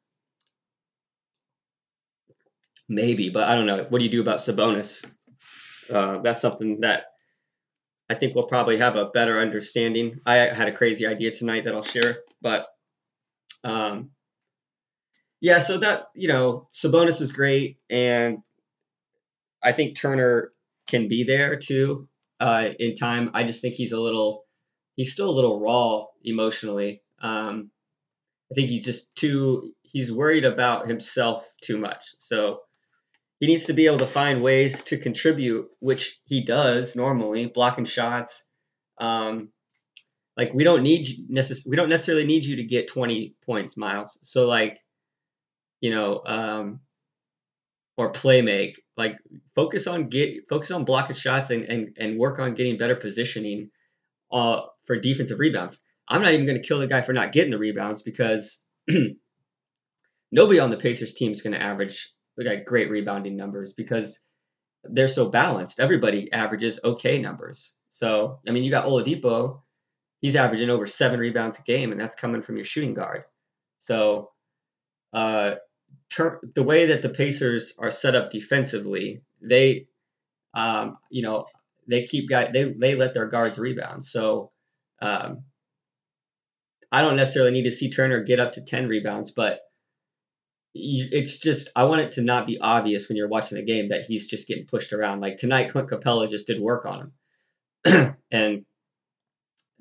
Maybe, 2.88 3.28
but 3.28 3.44
I 3.44 3.54
don't 3.54 3.66
know. 3.66 3.84
What 3.88 3.98
do 3.98 4.04
you 4.04 4.10
do 4.10 4.22
about 4.22 4.38
Sabonis? 4.38 5.04
Uh, 5.92 6.20
that's 6.22 6.40
something 6.40 6.80
that 6.80 7.04
I 8.08 8.14
think 8.14 8.34
we'll 8.34 8.46
probably 8.46 8.78
have 8.78 8.96
a 8.96 9.10
better 9.10 9.40
understanding. 9.40 10.20
I 10.24 10.36
had 10.36 10.68
a 10.68 10.72
crazy 10.72 11.06
idea 11.06 11.32
tonight 11.32 11.64
that 11.64 11.74
I'll 11.74 11.82
share, 11.82 12.18
but 12.40 12.66
um, 13.64 14.10
yeah. 15.40 15.60
So 15.60 15.78
that 15.78 16.06
you 16.14 16.28
know, 16.28 16.68
Sabonis 16.72 17.20
is 17.20 17.32
great, 17.32 17.78
and 17.90 18.38
I 19.62 19.72
think 19.72 19.96
Turner 19.96 20.52
can 20.86 21.08
be 21.08 21.24
there 21.24 21.56
too 21.56 22.08
uh, 22.40 22.70
in 22.78 22.96
time. 22.96 23.30
I 23.34 23.44
just 23.44 23.62
think 23.62 23.74
he's 23.74 23.92
a 23.92 24.00
little, 24.00 24.44
he's 24.96 25.12
still 25.12 25.28
a 25.28 25.32
little 25.32 25.60
raw 25.60 26.06
emotionally. 26.24 27.02
Um, 27.20 27.70
I 28.50 28.54
think 28.54 28.68
he's 28.68 28.84
just 28.84 29.14
too 29.16 29.74
he's 29.82 30.12
worried 30.12 30.44
about 30.44 30.86
himself 30.86 31.50
too 31.62 31.78
much. 31.78 32.04
So 32.18 32.60
he 33.40 33.46
needs 33.46 33.66
to 33.66 33.72
be 33.72 33.86
able 33.86 33.98
to 33.98 34.06
find 34.06 34.42
ways 34.42 34.84
to 34.84 34.98
contribute, 34.98 35.68
which 35.80 36.20
he 36.24 36.44
does 36.44 36.96
normally, 36.96 37.46
blocking 37.46 37.84
shots. 37.84 38.44
Um, 39.00 39.50
like 40.36 40.52
we 40.54 40.64
don't 40.64 40.82
need 40.82 41.28
necess- 41.30 41.66
we 41.66 41.76
don't 41.76 41.88
necessarily 41.88 42.26
need 42.26 42.44
you 42.44 42.56
to 42.56 42.64
get 42.64 42.88
20 42.88 43.34
points, 43.44 43.76
Myles. 43.76 44.18
So 44.22 44.46
like, 44.46 44.78
you 45.80 45.94
know, 45.94 46.22
um, 46.24 46.80
or 47.96 48.10
play 48.10 48.42
make. 48.42 48.80
Like 48.96 49.18
focus 49.54 49.86
on 49.86 50.08
get 50.08 50.48
focus 50.48 50.70
on 50.70 50.84
blocking 50.84 51.16
shots 51.16 51.50
and 51.50 51.64
and, 51.64 51.96
and 51.98 52.18
work 52.18 52.38
on 52.38 52.54
getting 52.54 52.78
better 52.78 52.96
positioning 52.96 53.70
uh, 54.32 54.60
for 54.84 54.98
defensive 54.98 55.38
rebounds. 55.38 55.80
I'm 56.08 56.22
not 56.22 56.32
even 56.32 56.46
going 56.46 56.60
to 56.60 56.66
kill 56.66 56.78
the 56.78 56.86
guy 56.86 57.02
for 57.02 57.12
not 57.12 57.32
getting 57.32 57.50
the 57.50 57.58
rebounds 57.58 58.02
because 58.02 58.64
nobody 60.32 60.58
on 60.58 60.70
the 60.70 60.76
Pacers 60.76 61.14
team 61.14 61.32
is 61.32 61.42
going 61.42 61.52
to 61.52 61.62
average 61.62 62.12
like 62.36 62.64
great 62.64 62.90
rebounding 62.90 63.36
numbers 63.36 63.72
because 63.72 64.20
they're 64.84 65.08
so 65.08 65.28
balanced. 65.28 65.80
Everybody 65.80 66.32
averages 66.32 66.80
okay 66.82 67.18
numbers. 67.20 67.76
So 67.90 68.40
I 68.46 68.52
mean, 68.52 68.64
you 68.64 68.70
got 68.70 68.86
Oladipo, 68.86 69.60
he's 70.20 70.36
averaging 70.36 70.70
over 70.70 70.86
seven 70.86 71.20
rebounds 71.20 71.58
a 71.58 71.62
game, 71.62 71.92
and 71.92 72.00
that's 72.00 72.16
coming 72.16 72.42
from 72.42 72.56
your 72.56 72.64
shooting 72.64 72.94
guard. 72.94 73.24
So 73.78 74.30
uh, 75.12 75.54
ter- 76.10 76.40
the 76.54 76.62
way 76.62 76.86
that 76.86 77.02
the 77.02 77.08
Pacers 77.08 77.74
are 77.78 77.90
set 77.90 78.14
up 78.14 78.30
defensively, 78.30 79.22
they, 79.40 79.86
um, 80.54 80.98
you 81.10 81.22
know, 81.22 81.46
they 81.88 82.04
keep 82.04 82.28
guy 82.28 82.50
they 82.52 82.64
they 82.72 82.94
let 82.94 83.14
their 83.14 83.26
guards 83.26 83.58
rebound. 83.58 84.04
So 84.04 84.50
um, 85.00 85.44
I 86.90 87.02
don't 87.02 87.16
necessarily 87.16 87.52
need 87.52 87.64
to 87.64 87.70
see 87.70 87.90
Turner 87.90 88.22
get 88.22 88.40
up 88.40 88.52
to 88.52 88.64
10 88.64 88.88
rebounds, 88.88 89.30
but 89.30 89.60
it's 90.74 91.38
just 91.38 91.70
I 91.74 91.84
want 91.84 92.02
it 92.02 92.12
to 92.12 92.22
not 92.22 92.46
be 92.46 92.58
obvious 92.58 93.08
when 93.08 93.16
you're 93.16 93.28
watching 93.28 93.56
the 93.56 93.64
game 93.64 93.88
that 93.88 94.04
he's 94.04 94.26
just 94.26 94.46
getting 94.46 94.66
pushed 94.66 94.92
around. 94.92 95.20
Like 95.20 95.36
tonight, 95.36 95.70
Clint 95.70 95.88
Capela 95.88 96.30
just 96.30 96.46
did 96.46 96.60
work 96.60 96.86
on 96.86 97.12
him, 97.84 98.16
and 98.30 98.64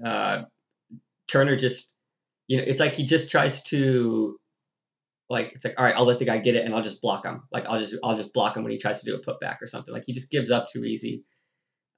uh, 0.03 0.43
Turner 1.27 1.55
just 1.55 1.93
you 2.47 2.57
know 2.57 2.63
it's 2.65 2.79
like 2.79 2.93
he 2.93 3.05
just 3.05 3.29
tries 3.29 3.63
to 3.63 4.39
like 5.29 5.51
it's 5.53 5.65
like 5.65 5.75
all 5.77 5.85
right 5.85 5.95
I'll 5.95 6.05
let 6.05 6.19
the 6.19 6.25
guy 6.25 6.37
get 6.37 6.55
it 6.55 6.65
and 6.65 6.73
I'll 6.73 6.83
just 6.83 7.01
block 7.01 7.25
him 7.25 7.43
like 7.51 7.65
I'll 7.65 7.79
just 7.79 7.95
I'll 8.03 8.17
just 8.17 8.33
block 8.33 8.55
him 8.55 8.63
when 8.63 8.71
he 8.71 8.77
tries 8.77 9.01
to 9.01 9.05
do 9.05 9.15
a 9.15 9.21
putback 9.21 9.61
or 9.61 9.67
something 9.67 9.93
like 9.93 10.03
he 10.05 10.13
just 10.13 10.31
gives 10.31 10.51
up 10.51 10.69
too 10.71 10.85
easy. 10.85 11.23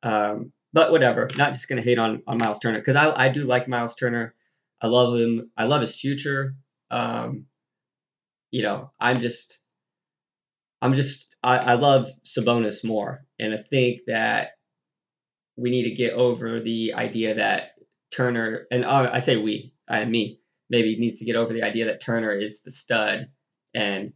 Um, 0.02 0.52
but 0.74 0.92
whatever, 0.92 1.28
not 1.36 1.54
just 1.54 1.68
gonna 1.68 1.82
hate 1.82 2.00
on 2.00 2.24
on 2.28 2.38
Myles 2.38 2.60
Turner 2.60 2.80
because 2.80 2.96
I 2.96 3.26
I 3.26 3.30
do 3.30 3.44
like 3.46 3.68
Myles 3.68 3.96
Turner. 3.96 4.34
I 4.82 4.88
love 4.88 5.20
him. 5.20 5.52
I 5.58 5.66
love 5.66 5.82
his 5.82 6.00
future. 6.00 6.56
Um, 6.90 7.46
you 8.52 8.64
know, 8.64 8.92
I'm 9.00 9.20
just, 9.20 9.60
I'm 10.82 10.94
just, 10.94 11.36
I, 11.44 11.58
I 11.58 11.74
love 11.76 12.10
Sabonis 12.26 12.84
more, 12.84 13.26
and 13.38 13.54
I 13.54 13.58
think 13.58 14.02
that 14.08 14.52
we 15.56 15.70
need 15.70 15.84
to 15.84 15.96
get 15.96 16.14
over 16.14 16.60
the 16.60 16.94
idea 16.94 17.36
that 17.36 17.74
Turner, 18.12 18.66
and 18.72 18.86
uh, 18.86 19.10
I 19.12 19.20
say 19.20 19.38
we, 19.38 19.74
I 19.88 20.06
me, 20.06 20.39
maybe 20.70 20.98
needs 20.98 21.20
to 21.20 21.26
get 21.26 21.36
over 21.36 21.54
the 21.54 21.64
idea 21.64 21.86
that 21.86 22.02
Turner 22.02 22.32
is 22.32 22.64
the 22.64 22.72
stud 22.72 23.28
and 23.74 24.14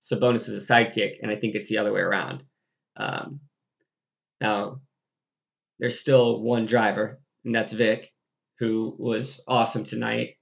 Sabonis 0.00 0.48
is 0.48 0.70
a 0.70 0.72
sidekick, 0.72 1.16
and 1.22 1.30
I 1.30 1.36
think 1.36 1.54
it's 1.54 1.68
the 1.68 1.78
other 1.78 1.92
way 1.92 2.00
around. 2.00 2.42
Um, 2.96 3.40
now, 4.40 4.80
there's 5.78 5.98
still 5.98 6.42
one 6.42 6.66
driver, 6.66 7.20
and 7.44 7.54
that's 7.54 7.72
Vic, 7.72 8.12
who 8.58 8.94
was 8.98 9.40
awesome 9.48 9.84
tonight. 9.84 10.36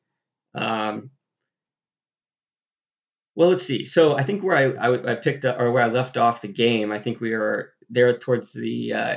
Um, 0.55 1.11
well, 3.37 3.51
let's 3.51 3.65
see. 3.65 3.85
So 3.85 4.17
I 4.17 4.25
think 4.25 4.43
where 4.43 4.57
I, 4.57 4.89
I, 4.89 5.13
I, 5.13 5.15
picked 5.15 5.45
up 5.45 5.59
or 5.59 5.71
where 5.71 5.85
I 5.85 5.89
left 5.89 6.17
off 6.17 6.43
the 6.43 6.49
game, 6.49 6.93
I 6.93 6.99
think 6.99 7.21
we 7.21 7.35
were 7.35 7.73
there 7.89 8.19
towards 8.19 8.53
the 8.53 8.93
uh, 8.93 9.17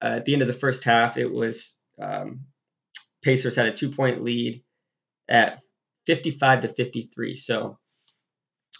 at 0.00 0.24
the 0.24 0.34
end 0.34 0.42
of 0.42 0.48
the 0.48 0.54
first 0.54 0.84
half. 0.84 1.16
It 1.16 1.32
was 1.32 1.76
um, 2.00 2.42
Pacers 3.24 3.56
had 3.56 3.66
a 3.66 3.72
two 3.72 3.90
point 3.90 4.22
lead 4.22 4.62
at 5.28 5.60
55 6.06 6.62
to 6.62 6.68
53. 6.68 7.34
So 7.34 7.78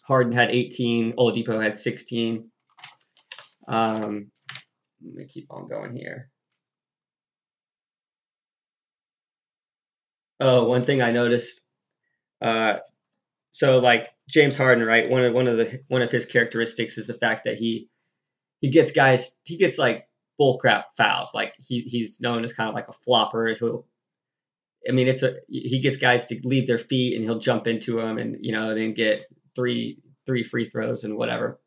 Harden 0.06 0.32
had 0.32 0.50
18, 0.50 1.14
Oladipo 1.14 1.62
had 1.62 1.76
16. 1.76 2.50
Um, 3.66 4.30
let 5.04 5.14
me 5.14 5.26
keep 5.26 5.46
on 5.50 5.68
going 5.68 5.94
here. 5.94 6.30
Oh, 10.40 10.64
one 10.64 10.84
thing 10.84 11.02
I 11.02 11.10
noticed. 11.10 11.60
Uh, 12.40 12.78
so 13.50 13.80
like 13.80 14.08
James 14.28 14.56
Harden, 14.56 14.84
right? 14.84 15.10
One 15.10 15.24
of 15.24 15.34
one 15.34 15.48
of 15.48 15.56
the 15.56 15.80
one 15.88 16.02
of 16.02 16.10
his 16.10 16.26
characteristics 16.26 16.96
is 16.96 17.08
the 17.08 17.14
fact 17.14 17.44
that 17.44 17.56
he 17.56 17.88
he 18.60 18.70
gets 18.70 18.92
guys 18.92 19.36
he 19.42 19.56
gets 19.56 19.78
like 19.78 20.08
bullcrap 20.40 20.84
fouls. 20.96 21.34
Like 21.34 21.54
he 21.58 21.80
he's 21.80 22.20
known 22.20 22.44
as 22.44 22.52
kind 22.52 22.68
of 22.68 22.74
like 22.74 22.88
a 22.88 22.92
flopper 22.92 23.54
who 23.54 23.84
I 24.88 24.92
mean 24.92 25.08
it's 25.08 25.22
a 25.22 25.36
he 25.48 25.80
gets 25.80 25.96
guys 25.96 26.26
to 26.26 26.40
leave 26.44 26.66
their 26.66 26.78
feet 26.78 27.14
and 27.14 27.24
he'll 27.24 27.38
jump 27.38 27.66
into 27.66 27.96
them 27.96 28.18
and 28.18 28.36
you 28.40 28.52
know 28.52 28.74
then 28.74 28.94
get 28.94 29.26
three 29.54 29.98
three 30.26 30.44
free 30.44 30.66
throws 30.66 31.04
and 31.04 31.16
whatever. 31.16 31.60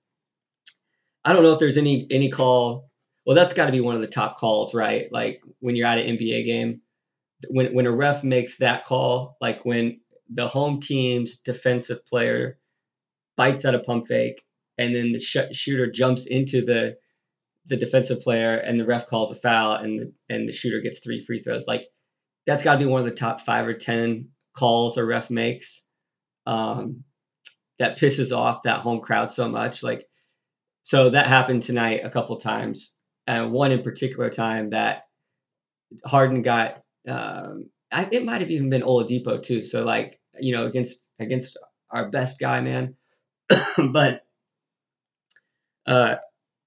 I 1.25 1.33
don't 1.33 1.43
know 1.43 1.53
if 1.53 1.59
there's 1.59 1.77
any 1.77 2.07
any 2.09 2.29
call. 2.29 2.89
Well, 3.25 3.35
that's 3.35 3.53
got 3.53 3.67
to 3.67 3.71
be 3.71 3.81
one 3.81 3.95
of 3.95 4.01
the 4.01 4.07
top 4.07 4.37
calls, 4.37 4.73
right? 4.73 5.07
Like 5.11 5.41
when 5.59 5.75
you're 5.75 5.87
at 5.87 5.99
an 5.99 6.17
NBA 6.17 6.45
game, 6.45 6.81
when 7.49 7.73
when 7.73 7.87
a 7.87 7.91
ref 7.91 8.23
makes 8.23 8.57
that 8.57 8.85
call, 8.85 9.37
like 9.41 9.65
when 9.65 9.99
the 10.29 10.47
home 10.47 10.79
team's 10.79 11.37
defensive 11.37 12.05
player 12.05 12.57
bites 13.35 13.65
at 13.65 13.75
a 13.75 13.79
pump 13.79 14.07
fake, 14.07 14.43
and 14.77 14.95
then 14.95 15.11
the 15.11 15.19
sh- 15.19 15.53
shooter 15.53 15.91
jumps 15.91 16.25
into 16.25 16.63
the 16.63 16.97
the 17.67 17.77
defensive 17.77 18.21
player, 18.21 18.55
and 18.55 18.79
the 18.79 18.85
ref 18.85 19.07
calls 19.07 19.31
a 19.31 19.35
foul, 19.35 19.75
and 19.75 19.99
the, 19.99 20.13
and 20.29 20.47
the 20.47 20.53
shooter 20.53 20.79
gets 20.79 20.99
three 20.99 21.23
free 21.23 21.39
throws. 21.39 21.67
Like 21.67 21.87
that's 22.45 22.63
got 22.63 22.73
to 22.73 22.79
be 22.79 22.85
one 22.85 22.99
of 22.99 23.05
the 23.05 23.15
top 23.15 23.41
five 23.41 23.67
or 23.67 23.73
ten 23.73 24.29
calls 24.53 24.97
a 24.97 25.05
ref 25.05 25.29
makes. 25.29 25.83
Um, 26.45 27.03
that 27.79 27.97
pisses 27.97 28.35
off 28.35 28.63
that 28.63 28.81
home 28.81 28.99
crowd 28.99 29.31
so 29.31 29.49
much. 29.49 29.81
Like, 29.81 30.05
so 30.83 31.09
that 31.11 31.27
happened 31.27 31.63
tonight 31.63 32.01
a 32.03 32.09
couple 32.09 32.37
times, 32.37 32.95
and 33.27 33.51
one 33.51 33.71
in 33.71 33.83
particular 33.83 34.29
time 34.29 34.71
that 34.71 35.03
Harden 36.05 36.41
got. 36.41 36.83
Um, 37.07 37.69
I, 37.91 38.07
it 38.11 38.23
might 38.23 38.41
have 38.41 38.51
even 38.51 38.69
been 38.69 38.83
Oladipo 38.83 39.41
too. 39.41 39.63
So 39.63 39.83
like 39.83 40.19
you 40.39 40.55
know, 40.55 40.65
against 40.65 41.09
against 41.19 41.57
our 41.89 42.09
best 42.09 42.39
guy, 42.39 42.61
man. 42.61 42.95
but 43.77 44.21
uh, 45.85 46.15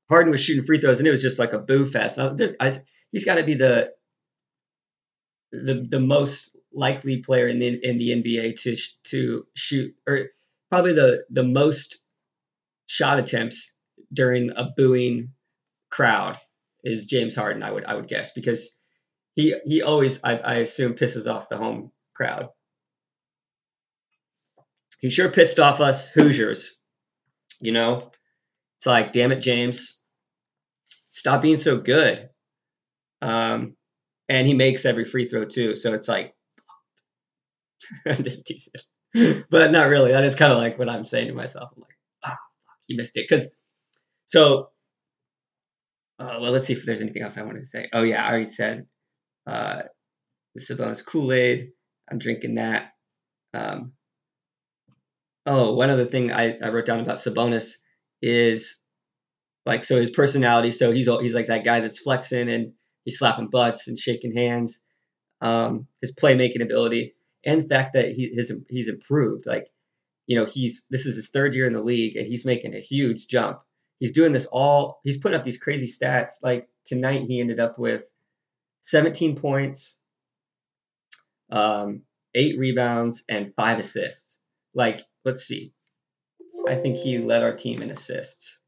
Harden 0.08 0.30
was 0.30 0.42
shooting 0.42 0.64
free 0.64 0.80
throws, 0.80 0.98
and 0.98 1.08
it 1.08 1.12
was 1.12 1.22
just 1.22 1.38
like 1.38 1.52
a 1.52 1.58
boo 1.58 1.86
fest. 1.86 2.18
I, 2.18 2.72
he's 3.10 3.24
got 3.24 3.36
to 3.36 3.44
be 3.44 3.54
the 3.54 3.92
the 5.62 5.86
the 5.88 6.00
most 6.00 6.56
likely 6.72 7.18
player 7.18 7.46
in 7.48 7.58
the 7.58 7.68
in 7.82 7.98
the 7.98 8.10
NBA 8.10 8.60
to 8.62 8.76
to 9.04 9.46
shoot, 9.54 9.94
or 10.06 10.26
probably 10.70 10.92
the 10.92 11.24
the 11.30 11.44
most 11.44 11.98
shot 12.86 13.18
attempts 13.18 13.76
during 14.12 14.50
a 14.50 14.72
booing 14.76 15.32
crowd 15.90 16.38
is 16.82 17.06
James 17.06 17.34
Harden. 17.34 17.62
I 17.62 17.70
would 17.70 17.84
I 17.84 17.94
would 17.94 18.08
guess 18.08 18.32
because 18.32 18.76
he 19.34 19.54
he 19.64 19.82
always 19.82 20.22
I, 20.24 20.36
I 20.38 20.54
assume 20.56 20.94
pisses 20.94 21.32
off 21.32 21.48
the 21.48 21.56
home 21.56 21.92
crowd. 22.14 22.48
He 25.00 25.10
sure 25.10 25.30
pissed 25.30 25.60
off 25.60 25.80
us 25.80 26.08
Hoosiers. 26.10 26.74
You 27.60 27.72
know, 27.72 28.10
it's 28.78 28.86
like, 28.86 29.12
damn 29.12 29.32
it, 29.32 29.40
James, 29.40 30.00
stop 31.10 31.40
being 31.42 31.56
so 31.56 31.78
good. 31.78 32.28
Um, 33.22 33.76
and 34.28 34.46
he 34.46 34.54
makes 34.54 34.84
every 34.84 35.04
free 35.04 35.28
throw 35.28 35.44
too. 35.44 35.76
So 35.76 35.94
it's 35.94 36.08
like, 36.08 36.34
I'm 38.06 38.24
just 38.24 38.46
teasing, 38.46 38.72
but 39.50 39.70
not 39.70 39.88
really. 39.88 40.12
That 40.12 40.24
is 40.24 40.34
kind 40.34 40.52
of 40.52 40.58
like 40.58 40.78
what 40.78 40.88
I'm 40.88 41.04
saying 41.04 41.28
to 41.28 41.34
myself. 41.34 41.70
I'm 41.74 41.82
like, 41.82 41.98
ah, 42.24 42.36
oh, 42.38 42.72
he 42.86 42.96
missed 42.96 43.16
it. 43.16 43.26
Because 43.28 43.48
so, 44.26 44.70
uh, 46.18 46.38
well, 46.40 46.52
let's 46.52 46.66
see 46.66 46.72
if 46.72 46.84
there's 46.84 47.02
anything 47.02 47.22
else 47.22 47.36
I 47.36 47.42
wanted 47.42 47.60
to 47.60 47.66
say. 47.66 47.88
Oh 47.92 48.02
yeah, 48.02 48.24
I 48.24 48.30
already 48.30 48.46
said 48.46 48.86
uh, 49.46 49.82
the 50.54 50.60
Sabonis 50.60 51.04
Kool 51.04 51.32
Aid. 51.32 51.70
I'm 52.10 52.18
drinking 52.18 52.56
that. 52.56 52.92
Um, 53.52 53.92
oh, 55.46 55.74
one 55.74 55.90
other 55.90 56.04
thing 56.04 56.32
I, 56.32 56.58
I 56.58 56.68
wrote 56.68 56.86
down 56.86 57.00
about 57.00 57.16
Sabonis 57.16 57.72
is 58.22 58.76
like 59.66 59.84
so 59.84 60.00
his 60.00 60.10
personality. 60.10 60.70
So 60.70 60.92
he's 60.92 61.06
he's 61.06 61.34
like 61.34 61.48
that 61.48 61.64
guy 61.64 61.80
that's 61.80 61.98
flexing 61.98 62.48
and 62.48 62.72
he's 63.04 63.18
slapping 63.18 63.48
butts 63.48 63.88
and 63.88 63.98
shaking 63.98 64.36
hands. 64.36 64.80
Um, 65.40 65.88
his 66.00 66.14
playmaking 66.14 66.62
ability 66.62 67.14
and 67.44 67.62
the 67.62 67.68
fact 67.68 67.94
that 67.94 68.12
he 68.12 68.32
his 68.34 68.50
he's 68.68 68.88
improved. 68.88 69.46
Like 69.46 69.68
you 70.26 70.38
know 70.38 70.46
he's 70.46 70.86
this 70.90 71.06
is 71.06 71.16
his 71.16 71.30
third 71.30 71.54
year 71.54 71.66
in 71.66 71.72
the 71.72 71.82
league 71.82 72.16
and 72.16 72.26
he's 72.26 72.46
making 72.46 72.74
a 72.74 72.80
huge 72.80 73.28
jump. 73.28 73.60
He's 74.00 74.12
doing 74.12 74.32
this 74.32 74.46
all. 74.46 75.00
He's 75.04 75.18
putting 75.18 75.38
up 75.38 75.44
these 75.44 75.58
crazy 75.58 75.88
stats. 75.88 76.32
Like 76.42 76.68
tonight 76.86 77.22
he 77.22 77.40
ended 77.40 77.60
up 77.60 77.78
with 77.78 78.04
17 78.80 79.36
points, 79.36 79.98
um, 81.50 82.02
eight 82.34 82.58
rebounds, 82.58 83.24
and 83.28 83.54
five 83.54 83.78
assists. 83.78 84.40
Like 84.74 85.00
let's 85.24 85.44
see. 85.44 85.72
I 86.66 86.76
think 86.76 86.96
he 86.96 87.18
led 87.18 87.42
our 87.42 87.54
team 87.54 87.82
in 87.82 87.90
assists. 87.90 88.58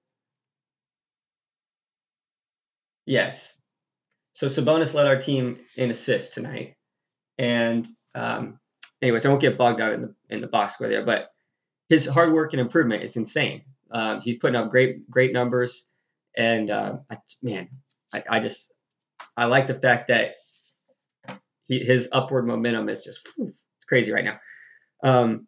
Yes. 3.07 3.55
So 4.37 4.49
Sabonis 4.49 4.92
led 4.92 5.07
our 5.07 5.18
team 5.18 5.61
in 5.77 5.90
assists 5.90 6.35
tonight. 6.35 6.75
And 7.38 7.87
um, 8.14 8.61
anyways, 9.01 9.25
I 9.25 9.31
won't 9.31 9.40
get 9.40 9.57
bogged 9.57 9.81
out 9.81 9.94
in 9.94 10.03
the 10.03 10.14
in 10.29 10.42
the 10.42 10.46
box 10.46 10.75
score 10.75 10.88
there, 10.88 11.07
but 11.07 11.31
his 11.88 12.07
hard 12.07 12.35
work 12.35 12.53
and 12.53 12.61
improvement 12.61 13.03
is 13.03 13.16
insane. 13.16 13.62
Um, 13.90 14.20
he's 14.20 14.37
putting 14.37 14.57
up 14.57 14.70
great 14.70 15.11
great 15.11 15.33
numbers, 15.33 15.90
and 16.37 16.70
uh, 16.70 16.99
I, 17.11 17.16
man, 17.42 17.70
I, 18.12 18.25
I, 18.29 18.40
just 18.40 18.75
I 19.38 19.46
like 19.46 19.68
the 19.68 19.81
fact 19.81 20.09
that 20.09 20.35
he, 21.66 21.79
his 21.79 22.11
upward 22.12 22.46
momentum 22.46 22.90
is 22.90 23.05
just 23.05 23.27
it's 23.38 23.85
crazy 23.88 24.12
right 24.12 24.25
now. 24.25 24.38
Um, 25.03 25.46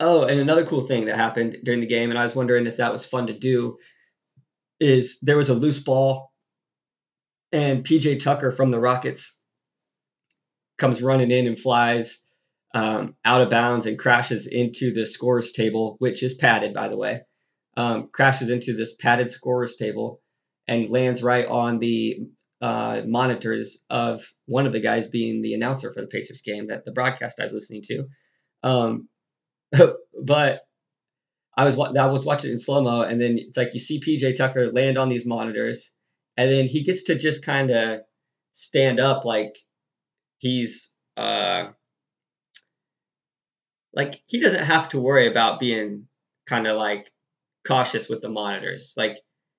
Oh, 0.00 0.24
and 0.24 0.38
another 0.38 0.64
cool 0.64 0.86
thing 0.86 1.06
that 1.06 1.16
happened 1.16 1.56
during 1.64 1.80
the 1.80 1.86
game, 1.86 2.10
and 2.10 2.18
I 2.18 2.22
was 2.22 2.36
wondering 2.36 2.68
if 2.68 2.76
that 2.76 2.92
was 2.92 3.04
fun 3.04 3.26
to 3.26 3.32
do, 3.32 3.78
is 4.78 5.18
there 5.22 5.36
was 5.36 5.48
a 5.48 5.54
loose 5.54 5.82
ball, 5.82 6.32
and 7.52 7.84
PJ 7.84 8.22
Tucker 8.22 8.52
from 8.52 8.70
the 8.70 8.80
Rockets 8.80 9.38
comes 10.78 11.02
running 11.02 11.30
in 11.30 11.46
and 11.46 11.58
flies 11.58 12.18
um, 12.74 13.14
out 13.24 13.40
of 13.40 13.50
bounds 13.50 13.86
and 13.86 13.98
crashes 13.98 14.46
into 14.46 14.92
the 14.92 15.06
scores 15.06 15.52
table, 15.52 15.96
which 15.98 16.22
is 16.22 16.34
padded, 16.34 16.74
by 16.74 16.88
the 16.88 16.96
way. 16.96 17.22
Um, 17.76 18.08
crashes 18.12 18.50
into 18.50 18.76
this 18.76 18.96
padded 18.96 19.30
scores 19.30 19.76
table 19.76 20.20
and 20.66 20.90
lands 20.90 21.22
right 21.22 21.46
on 21.46 21.78
the 21.78 22.18
uh, 22.60 23.02
monitors 23.06 23.84
of 23.88 24.22
one 24.46 24.66
of 24.66 24.72
the 24.72 24.80
guys 24.80 25.06
being 25.06 25.42
the 25.42 25.54
announcer 25.54 25.92
for 25.92 26.00
the 26.00 26.08
Pacers 26.08 26.42
game 26.42 26.66
that 26.66 26.84
the 26.84 26.92
broadcast 26.92 27.40
I 27.40 27.44
was 27.44 27.52
listening 27.52 27.82
to. 27.86 28.04
Um, 28.62 29.08
but 30.22 30.62
I 31.56 31.64
was 31.64 31.78
I 31.78 32.06
was 32.06 32.24
watching 32.24 32.52
in 32.52 32.58
slow 32.58 32.82
mo, 32.82 33.02
and 33.02 33.20
then 33.20 33.36
it's 33.38 33.56
like 33.56 33.74
you 33.74 33.80
see 33.80 34.00
PJ 34.00 34.36
Tucker 34.36 34.70
land 34.72 34.98
on 34.98 35.08
these 35.08 35.26
monitors, 35.26 35.90
and 36.38 36.50
then 36.50 36.66
he 36.66 36.84
gets 36.84 37.02
to 37.02 37.16
just 37.16 37.44
kind 37.44 37.70
of 37.70 38.00
stand 38.52 39.00
up 39.00 39.24
like 39.24 39.58
he's 40.38 40.94
uh 41.16 41.66
like 43.92 44.22
he 44.26 44.40
doesn't 44.40 44.64
have 44.64 44.88
to 44.90 45.00
worry 45.00 45.26
about 45.26 45.58
being 45.58 46.06
kind 46.46 46.68
of 46.68 46.78
like 46.78 47.10
cautious 47.66 48.08
with 48.08 48.22
the 48.22 48.28
monitors. 48.28 48.94
Like 48.96 49.18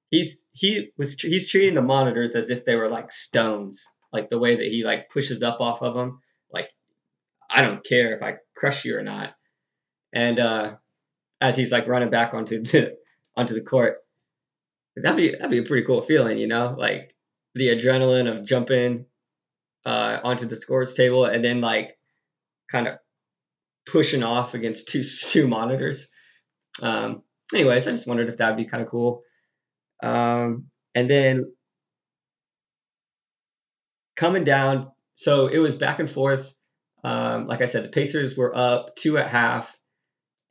he's 0.10 0.48
he 0.54 0.92
was 0.98 1.20
he's 1.20 1.50
treating 1.50 1.76
the 1.76 1.82
monitors 1.82 2.34
as 2.34 2.50
if 2.50 2.64
they 2.64 2.78
were 2.78 2.88
like 2.88 3.12
stones, 3.12 3.86
like 4.14 4.30
the 4.30 4.40
way 4.40 4.56
that 4.56 4.72
he 4.72 4.86
like 4.86 5.10
pushes 5.10 5.44
up 5.44 5.60
off 5.60 5.82
of 5.82 5.94
them. 5.96 6.22
Like 6.54 6.70
I 7.50 7.62
don't 7.62 7.84
care 7.86 8.16
if 8.16 8.24
I 8.24 8.38
crush 8.56 8.86
you 8.86 8.98
or 8.98 9.04
not. 9.04 9.34
And 10.14 10.40
uh 10.40 10.76
as 11.42 11.58
he's 11.58 11.74
like 11.74 11.88
running 11.88 12.10
back 12.10 12.34
onto 12.34 12.64
the 12.64 12.98
onto 13.36 13.54
the 13.54 13.62
court, 13.62 13.98
that'd 14.96 15.18
be 15.18 15.32
that'd 15.32 15.52
be 15.52 15.60
a 15.60 15.64
pretty 15.64 15.86
cool 15.86 16.02
feeling, 16.02 16.38
you 16.38 16.48
know, 16.48 16.76
like 16.78 17.16
the 17.56 17.68
adrenaline 17.68 18.30
of 18.30 18.46
jumping 18.46 19.06
uh, 19.86 20.20
onto 20.24 20.46
the 20.46 20.56
scores 20.56 20.94
table 20.94 21.26
and 21.26 21.44
then 21.44 21.62
like 21.62 21.96
kind 22.72 22.88
of 22.88 22.98
pushing 23.86 24.24
off 24.24 24.54
against 24.54 24.90
two 24.90 25.04
two 25.30 25.48
monitors. 25.48 26.08
Um, 26.82 27.24
anyways, 27.54 27.88
I 27.88 27.92
just 27.92 28.08
wondered 28.08 28.30
if 28.30 28.38
that'd 28.38 28.58
be 28.58 28.66
kind 28.66 28.84
of 28.84 28.90
cool. 28.90 29.24
Um, 30.02 30.68
and 30.96 31.10
then 31.10 31.54
coming 34.16 34.44
down, 34.44 34.92
so 35.16 35.48
it 35.48 35.60
was 35.60 35.76
back 35.76 36.00
and 36.00 36.10
forth. 36.10 36.54
Um, 37.04 37.48
like 37.48 37.62
I 37.62 37.66
said, 37.66 37.84
the 37.84 37.90
Pacers 37.90 38.36
were 38.36 38.56
up 38.56 38.96
two 38.96 39.18
at 39.18 39.30
half 39.30 39.76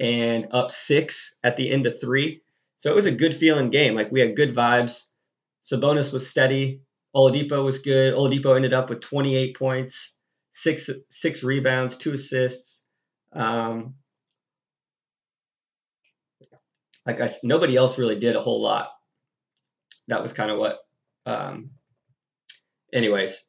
and 0.01 0.49
up 0.53 0.71
six 0.71 1.37
at 1.45 1.57
the 1.57 1.71
end 1.71 1.87
of 1.87 2.01
three. 2.01 2.43
So 2.79 2.91
it 2.91 2.95
was 2.97 3.07
a 3.07 3.13
good 3.13 3.35
feeling 3.35 3.71
game. 3.71 3.95
Like 3.95 4.11
we 4.11 4.21
had 4.21 4.37
good 4.37 4.55
vibes. 4.55 5.05
Sabonis 5.63 6.13
was 6.13 6.29
steady. 6.29 6.83
Oladipo 7.15 7.65
was 7.65 7.79
good. 7.79 8.15
Oladipo 8.15 8.55
ended 8.57 8.73
up 8.73 8.89
with 8.89 9.01
28 9.01 9.57
points, 9.57 10.17
six 10.53 10.89
six 11.11 11.43
rebounds, 11.43 11.97
two 11.97 12.15
assists. 12.15 12.83
Um, 13.33 13.95
like 17.07 17.21
I, 17.21 17.31
nobody 17.43 17.77
else 17.77 17.99
really 17.99 18.19
did 18.19 18.37
a 18.37 18.43
whole 18.43 18.63
lot. 18.63 18.91
That 20.09 20.23
was 20.23 20.33
kind 20.33 20.51
of 20.51 20.59
what. 20.59 20.79
Um, 21.27 21.71
anyways, 22.93 23.43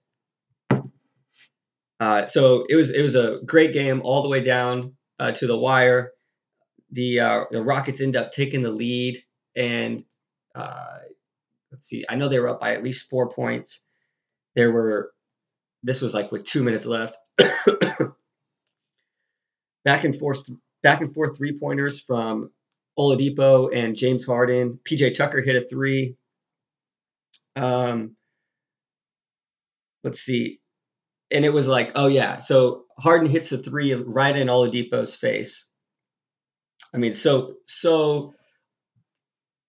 uh, 2.00 2.26
so 2.26 2.66
it 2.68 2.76
was 2.76 2.90
it 2.92 3.02
was 3.02 3.16
a 3.16 3.40
great 3.46 3.74
game 3.74 4.02
all 4.04 4.24
the 4.24 4.30
way 4.30 4.42
down 4.42 4.94
uh, 5.20 5.32
to 5.34 5.48
the 5.48 5.58
wire. 5.58 6.14
The 6.92 7.20
uh, 7.20 7.46
the 7.52 7.62
Rockets 7.62 8.02
end 8.02 8.16
up 8.16 8.32
taking 8.32 8.64
the 8.64 8.72
lead, 8.72 9.24
and 9.56 10.04
uh, 10.56 10.98
let's 11.72 11.86
see, 11.86 12.06
I 12.08 12.16
know 12.16 12.28
they 12.28 12.40
were 12.40 12.50
up 12.50 12.60
by 12.60 12.74
at 12.74 12.84
least 12.84 13.10
four 13.10 13.30
points. 13.32 13.80
There 14.56 14.72
were, 14.72 15.12
this 15.84 16.02
was 16.02 16.14
like 16.14 16.32
with 16.32 16.46
two 16.46 16.64
minutes 16.64 16.86
left. 16.86 17.18
back 19.86 20.04
and 20.04 20.18
forth, 20.18 20.50
back 20.84 21.02
and 21.02 21.14
forth 21.14 21.38
three 21.38 21.58
pointers 21.58 22.02
from 22.02 22.52
Oladipo 22.98 23.70
and 23.76 23.96
James 23.96 24.26
Harden. 24.26 24.80
PJ 24.84 25.16
Tucker 25.16 25.42
hit 25.42 25.56
a 25.56 25.68
three. 25.68 26.16
Um, 27.56 28.16
let's 30.04 30.20
see, 30.20 30.60
and 31.32 31.46
it 31.46 31.50
was 31.50 31.68
like, 31.68 31.92
oh 31.96 32.08
yeah, 32.08 32.40
so 32.40 32.86
Harden 32.98 33.30
hits 33.30 33.52
a 33.52 33.58
three 33.58 33.94
right 33.94 34.36
in 34.36 34.48
Oladipo's 34.48 35.16
face. 35.16 35.66
I 36.94 36.98
mean, 36.98 37.14
so 37.14 37.56
so 37.68 38.34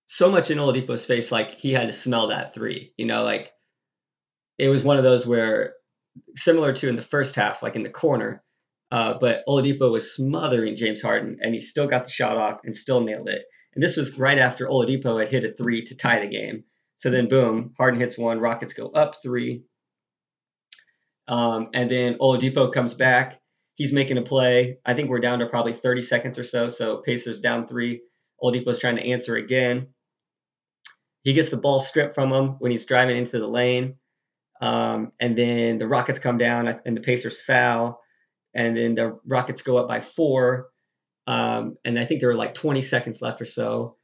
so 0.07 0.31
much 0.31 0.51
in 0.51 0.59
Oladipo's 0.59 1.07
face, 1.07 1.31
like 1.31 1.53
he 1.53 1.73
had 1.73 1.87
to 1.87 1.93
smell 1.93 2.29
that 2.29 2.55
three. 2.55 2.93
You 2.97 3.07
know, 3.07 3.23
like 3.23 3.53
it 4.59 4.69
was 4.69 4.85
one 4.85 4.99
of 4.99 5.05
those 5.05 5.27
where 5.27 5.75
similar 6.37 6.73
to 6.73 6.89
in 6.89 6.97
the 6.97 7.03
first 7.03 7.35
half, 7.35 7.63
like 7.63 7.77
in 7.77 7.83
the 7.83 7.91
corner, 7.91 8.43
uh, 8.91 9.15
but 9.21 9.45
Oladipo 9.49 9.91
was 9.91 10.15
smothering 10.15 10.77
James 10.77 11.01
Harden, 11.01 11.39
and 11.41 11.55
he 11.55 11.61
still 11.61 11.87
got 11.87 12.05
the 12.05 12.11
shot 12.11 12.37
off 12.37 12.61
and 12.65 12.75
still 12.75 13.01
nailed 13.01 13.29
it. 13.29 13.43
And 13.75 13.83
this 13.83 13.97
was 13.97 14.19
right 14.19 14.39
after 14.39 14.67
Oladipo 14.67 15.21
had 15.21 15.29
hit 15.29 15.45
a 15.45 15.53
three 15.53 15.85
to 15.85 15.95
tie 15.95 16.21
the 16.21 16.27
game. 16.27 16.65
So 16.97 17.11
then, 17.11 17.29
boom, 17.29 17.73
Harden 17.79 18.01
hits 18.01 18.19
one, 18.19 18.41
Rockets 18.41 18.73
go 18.73 18.89
up 18.89 19.17
three. 19.23 19.63
Um, 21.29 21.69
and 21.73 21.91
then 21.91 22.19
Oladipo 22.19 22.73
comes 22.73 22.95
back. 22.95 23.40
He's 23.81 23.95
making 23.95 24.19
a 24.19 24.23
play. 24.23 24.77
I 24.85 24.93
think 24.93 25.09
we're 25.09 25.21
down 25.21 25.39
to 25.39 25.47
probably 25.47 25.73
30 25.73 26.03
seconds 26.03 26.39
or 26.39 26.45
so. 26.45 26.69
So 26.69 26.99
Pacers 26.99 27.41
down 27.41 27.67
three. 27.67 28.03
Oladipo's 28.43 28.79
trying 28.79 28.97
to 28.97 29.07
answer 29.07 29.37
again. 29.37 29.87
He 31.23 31.33
gets 31.33 31.49
the 31.49 31.57
ball 31.57 31.81
stripped 31.81 32.15
from 32.15 32.31
him 32.31 32.57
when 32.59 32.73
he's 32.73 32.85
driving 32.85 33.17
into 33.17 33.39
the 33.39 33.49
lane. 33.49 33.95
Um, 34.61 35.13
and 35.19 35.35
then 35.35 35.79
the 35.79 35.89
Rockets 35.89 36.19
come 36.19 36.37
down 36.37 36.69
and 36.85 36.95
the 36.95 37.01
Pacers 37.01 37.41
foul. 37.41 38.03
And 38.53 38.77
then 38.77 38.97
the 38.97 39.19
Rockets 39.25 39.63
go 39.63 39.79
up 39.79 39.89
by 39.89 40.03
four. 40.03 40.69
Um, 41.27 41.79
and 41.83 41.99
I 41.99 42.05
think 42.05 42.21
there 42.21 42.29
were 42.29 42.35
like 42.35 42.53
20 42.53 42.83
seconds 42.83 43.23
left 43.23 43.41
or 43.41 43.47
so. 43.47 43.97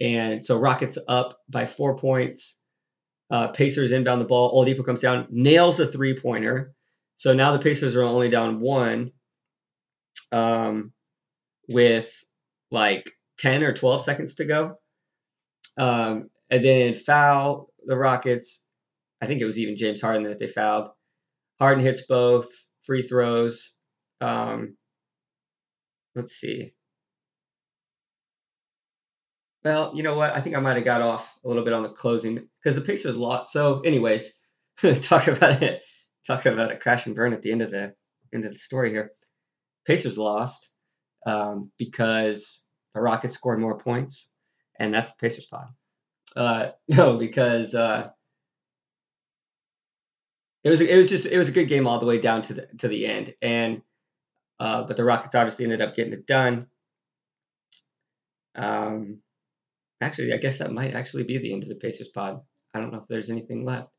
And 0.00 0.44
so 0.44 0.56
Rockets 0.56 0.96
up 1.08 1.40
by 1.48 1.66
four 1.66 1.98
points. 1.98 2.56
Uh, 3.32 3.48
Pacers 3.48 3.90
inbound 3.90 4.20
the 4.20 4.26
ball. 4.26 4.54
Oladipo 4.54 4.86
comes 4.86 5.00
down, 5.00 5.26
nails 5.28 5.80
a 5.80 5.88
three 5.88 6.16
pointer. 6.20 6.72
So 7.16 7.34
now 7.34 7.50
the 7.50 7.58
Pacers 7.64 7.96
are 7.96 8.04
only 8.04 8.28
down 8.28 8.60
one 8.60 9.10
um, 10.32 10.92
with 11.68 12.12
like 12.70 13.10
10 13.38 13.62
or 13.62 13.72
12 13.72 14.02
seconds 14.02 14.34
to 14.36 14.44
go. 14.44 14.76
Um, 15.78 16.30
and 16.50 16.64
then 16.64 16.94
foul 16.94 17.70
the 17.86 17.96
Rockets. 17.96 18.66
I 19.20 19.26
think 19.26 19.40
it 19.40 19.46
was 19.46 19.58
even 19.58 19.76
James 19.76 20.00
Harden 20.00 20.24
that 20.24 20.38
they 20.38 20.46
fouled. 20.46 20.88
Harden 21.58 21.84
hits 21.84 22.06
both 22.06 22.48
free 22.84 23.02
throws. 23.02 23.74
Um, 24.20 24.76
let's 26.14 26.32
see. 26.32 26.74
Well, 29.64 29.92
you 29.94 30.02
know 30.02 30.14
what? 30.14 30.34
I 30.34 30.40
think 30.40 30.56
I 30.56 30.60
might 30.60 30.76
have 30.76 30.84
got 30.84 31.00
off 31.00 31.32
a 31.42 31.48
little 31.48 31.64
bit 31.64 31.72
on 31.72 31.82
the 31.82 31.88
closing 31.88 32.48
because 32.62 32.74
the 32.74 32.84
Pacers 32.84 33.16
lost. 33.16 33.50
So, 33.52 33.80
anyways, 33.80 34.30
talk 35.02 35.26
about 35.26 35.62
it. 35.62 35.80
Talk 36.26 36.44
about 36.46 36.72
a 36.72 36.76
crash 36.76 37.06
and 37.06 37.14
burn 37.14 37.32
at 37.32 37.42
the 37.42 37.50
end 37.50 37.62
of 37.62 37.70
the 37.70 37.94
end 38.34 38.44
of 38.44 38.52
the 38.52 38.58
story 38.58 38.90
here. 38.90 39.12
Pacers 39.86 40.18
lost 40.18 40.70
um, 41.26 41.70
because 41.78 42.64
the 42.94 43.00
Rockets 43.00 43.34
scored 43.34 43.60
more 43.60 43.78
points, 43.78 44.32
and 44.78 44.92
that's 44.92 45.10
the 45.10 45.16
Pacers 45.20 45.46
pod. 45.46 45.68
Uh, 46.36 46.70
no, 46.88 47.16
because 47.16 47.74
uh, 47.74 48.10
it 50.62 50.70
was 50.70 50.80
it 50.80 50.96
was 50.96 51.10
just 51.10 51.26
it 51.26 51.38
was 51.38 51.48
a 51.48 51.52
good 51.52 51.68
game 51.68 51.86
all 51.86 51.98
the 51.98 52.06
way 52.06 52.18
down 52.18 52.42
to 52.42 52.54
the 52.54 52.68
to 52.78 52.88
the 52.88 53.06
end, 53.06 53.34
and 53.42 53.82
uh, 54.58 54.82
but 54.84 54.96
the 54.96 55.04
Rockets 55.04 55.34
obviously 55.34 55.64
ended 55.64 55.82
up 55.82 55.94
getting 55.94 56.12
it 56.12 56.26
done. 56.26 56.66
Um, 58.54 59.20
actually, 60.00 60.32
I 60.32 60.38
guess 60.38 60.58
that 60.58 60.72
might 60.72 60.94
actually 60.94 61.24
be 61.24 61.38
the 61.38 61.52
end 61.52 61.64
of 61.64 61.68
the 61.68 61.74
Pacers 61.74 62.08
pod. 62.08 62.40
I 62.72 62.80
don't 62.80 62.92
know 62.92 63.00
if 63.00 63.08
there's 63.08 63.30
anything 63.30 63.64
left. 63.64 63.93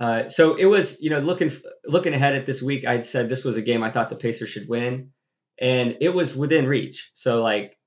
Uh, 0.00 0.28
so 0.30 0.54
it 0.54 0.64
was, 0.64 1.00
you 1.02 1.10
know, 1.10 1.20
looking 1.20 1.52
looking 1.84 2.14
ahead 2.14 2.34
at 2.34 2.46
this 2.46 2.62
week, 2.62 2.86
I'd 2.86 3.04
said 3.04 3.28
this 3.28 3.44
was 3.44 3.56
a 3.56 3.62
game 3.62 3.82
I 3.82 3.90
thought 3.90 4.08
the 4.08 4.16
Pacers 4.16 4.48
should 4.48 4.68
win, 4.68 5.10
and 5.60 5.98
it 6.00 6.08
was 6.08 6.34
within 6.34 6.66
reach. 6.66 7.10
So 7.12 7.42
like 7.42 7.78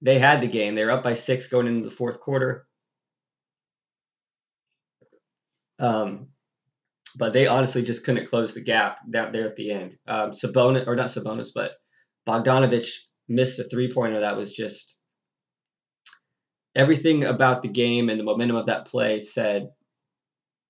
they 0.00 0.18
had 0.18 0.40
the 0.40 0.46
game. 0.46 0.74
They 0.76 0.84
were 0.84 0.92
up 0.92 1.02
by 1.02 1.14
six 1.14 1.48
going 1.48 1.66
into 1.66 1.88
the 1.88 1.94
fourth 1.94 2.20
quarter. 2.20 2.66
Um, 5.78 6.28
but 7.16 7.32
they 7.32 7.46
honestly 7.46 7.82
just 7.82 8.04
couldn't 8.04 8.28
close 8.28 8.54
the 8.54 8.60
gap 8.60 8.98
down 9.10 9.32
there 9.32 9.48
at 9.48 9.56
the 9.56 9.72
end. 9.72 9.96
Um, 10.06 10.30
Sabonis, 10.30 10.86
or 10.86 10.96
not 10.96 11.06
Sabonis, 11.06 11.48
but 11.54 11.72
Bogdanovich 12.28 12.90
missed 13.28 13.58
a 13.58 13.64
three 13.64 13.92
pointer 13.92 14.20
that 14.20 14.36
was 14.36 14.52
just 14.52 14.96
everything 16.74 17.24
about 17.24 17.62
the 17.62 17.68
game 17.68 18.08
and 18.08 18.20
the 18.20 18.24
momentum 18.24 18.56
of 18.56 18.66
that 18.66 18.86
play 18.86 19.18
said, 19.18 19.70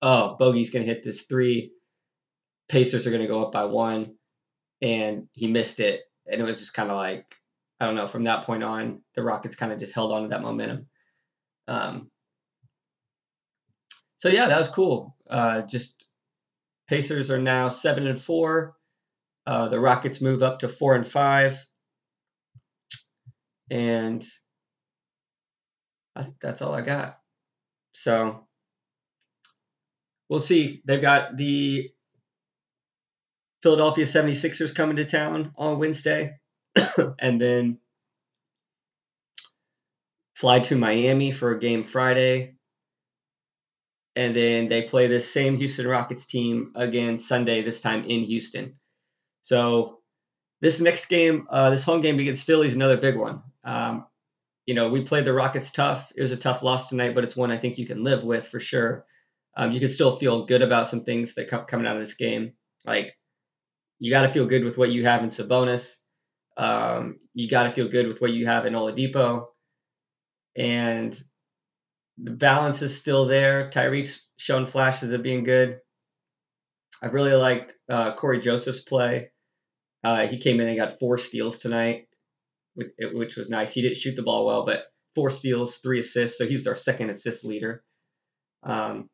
oh, 0.03 0.37
Bogey's 0.39 0.71
going 0.71 0.85
to 0.85 0.93
hit 0.93 1.03
this 1.03 1.23
three. 1.23 1.73
Pacers 2.69 3.07
are 3.07 3.11
going 3.11 3.23
to 3.23 3.29
go 3.29 3.45
up 3.45 3.53
by 3.53 3.65
one. 3.65 4.15
And 4.83 5.29
he 5.33 5.47
missed 5.47 5.81
it. 5.81 6.03
And 6.31 6.41
it 6.41 6.45
was 6.45 6.59
just 6.59 6.75
kind 6.75 6.91
of 6.91 6.97
like, 6.97 7.35
I 7.81 7.87
don't 7.87 7.95
know, 7.95 8.07
from 8.07 8.25
that 8.25 8.45
point 8.45 8.63
on, 8.63 9.03
the 9.15 9.23
Rockets 9.23 9.57
kind 9.57 9.73
of 9.73 9.79
just 9.79 9.95
held 9.95 10.13
on 10.13 10.23
to 10.23 10.29
that 10.29 10.43
momentum. 10.43 10.87
Um, 11.69 12.11
so 14.17 14.29
yeah, 14.29 14.49
that 14.49 14.59
was 14.59 14.69
cool. 14.69 15.17
Uh, 15.29 15.63
just 15.63 16.07
Pacers 16.89 17.31
are 17.31 17.41
now 17.41 17.69
seven 17.69 18.07
and 18.07 18.21
four. 18.21 18.77
Uh, 19.47 19.69
the 19.69 19.79
Rockets 19.81 20.21
move 20.21 20.43
up 20.43 20.61
to 20.61 20.69
four 20.69 20.95
and 20.95 21.07
five, 21.07 21.65
and 23.71 24.25
I 26.17 26.23
think 26.25 26.37
that's 26.41 26.63
all 26.63 26.75
I 26.75 26.81
got. 26.81 27.19
So 27.93 28.46
we'll 30.29 30.41
see. 30.41 30.83
They've 30.85 31.01
got 31.01 31.37
the 31.37 31.91
Philadelphia 33.63 34.05
76ers 34.05 34.75
coming 34.75 34.97
to 34.97 35.05
town 35.05 35.53
on 35.57 35.79
Wednesday. 35.79 36.39
and 37.19 37.41
then 37.41 37.79
fly 40.35 40.61
to 40.61 40.77
Miami 40.77 41.33
for 41.33 41.53
a 41.53 41.59
game 41.59 41.85
Friday. 41.85 42.55
And 44.15 44.35
then 44.35 44.69
they 44.69 44.83
play 44.83 45.07
this 45.07 45.31
same 45.31 45.57
Houston 45.57 45.87
Rockets 45.87 46.27
team 46.27 46.73
again 46.75 47.19
Sunday, 47.19 47.63
this 47.63 47.81
time 47.81 48.05
in 48.05 48.23
Houston. 48.23 48.77
So 49.43 49.99
this 50.61 50.81
next 50.81 51.07
game, 51.07 51.47
uh, 51.51 51.71
this 51.71 51.85
home 51.85 52.01
game 52.01 52.19
against 52.19 52.45
Philly 52.47 52.69
is 52.69 52.75
another 52.75 52.97
big 52.97 53.17
one. 53.17 53.43
Um, 53.65 54.07
you 54.65 54.75
know, 54.75 54.89
we 54.89 55.03
played 55.03 55.25
the 55.25 55.33
Rockets 55.33 55.71
tough. 55.71 56.13
It 56.17 56.23
was 56.23 56.33
a 56.33 56.37
tough 56.37 56.63
loss 56.63 56.89
tonight, 56.89 57.15
but 57.15 57.25
it's 57.25 57.37
one 57.37 57.51
I 57.51 57.59
think 57.59 57.79
you 57.79 57.87
can 57.87 58.05
live 58.05 58.25
with 58.25 58.49
for 58.49 58.59
sure. 58.59 59.05
Um, 59.57 59.73
you 59.73 59.81
can 59.81 59.89
still 59.89 60.17
feel 60.17 60.45
good 60.45 60.63
about 60.63 60.87
some 60.87 61.05
things 61.05 61.35
that 61.35 61.49
come 61.49 61.65
coming 61.65 61.87
out 61.87 61.97
of 61.97 62.03
this 62.03 62.15
game. 62.15 62.53
Like 62.85 63.17
you 63.99 64.11
got 64.11 64.23
to 64.23 64.29
feel 64.29 64.47
good 64.47 64.65
with 64.65 64.77
what 64.77 64.91
you 64.91 65.05
have 65.05 65.23
in 65.23 65.31
Sabonis. 65.31 65.97
Um, 66.57 67.19
you 67.35 67.49
got 67.49 67.65
to 67.65 67.71
feel 67.71 67.89
good 67.89 68.07
with 68.07 68.21
what 68.21 68.33
you 68.33 68.47
have 68.47 68.67
in 68.67 68.75
Oladipo, 68.75 69.47
and 70.57 71.19
the 72.19 72.31
balance 72.31 72.83
is 72.83 72.99
still 72.99 73.27
there. 73.27 73.71
Tyreke 73.71 74.19
shown 74.37 74.67
flashes 74.67 75.13
of 75.13 75.23
being 75.23 75.45
good. 75.45 75.81
I 77.03 77.07
really 77.07 77.35
liked 77.35 77.75
uh, 77.91 78.15
Cory 78.15 78.41
Joseph's 78.41 78.81
play. 78.81 79.31
Uh, 80.03 80.27
he 80.27 80.39
came 80.39 80.61
in 80.61 80.69
and 80.69 80.79
got 80.79 80.99
four 80.99 81.19
steals 81.19 81.59
tonight, 81.59 82.07
which, 82.75 82.89
which, 83.13 83.37
was 83.37 83.51
nice. 83.51 83.75
He 83.75 83.83
didn't 83.83 83.99
shoot 83.99 84.17
the 84.17 84.23
ball 84.23 84.47
well, 84.47 84.65
but 84.65 84.85
four 85.15 85.31
steals, 85.31 85.79
three 85.79 86.01
assists. 86.01 86.39
So 86.39 86.47
he 86.47 86.55
was 86.55 86.67
our 86.67 86.77
second 86.77 87.11
assist 87.11 87.45
leader. 87.45 87.83
Um, 88.63 89.11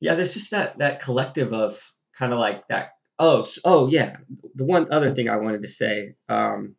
yeah, 0.00 0.14
there's 0.14 0.34
just 0.34 0.50
that 0.50 0.78
that 0.78 1.00
collective 1.00 1.52
of 1.52 1.80
kind 2.16 2.32
of 2.32 2.38
like 2.38 2.66
that. 2.68 2.90
Oh, 3.18 3.46
oh 3.64 3.88
yeah. 3.88 4.16
The 4.54 4.64
one 4.64 4.92
other 4.92 5.14
thing 5.14 5.28
I 5.28 5.36
wanted 5.36 5.62
to 5.62 5.68
say, 5.68 6.14
um, 6.28 6.74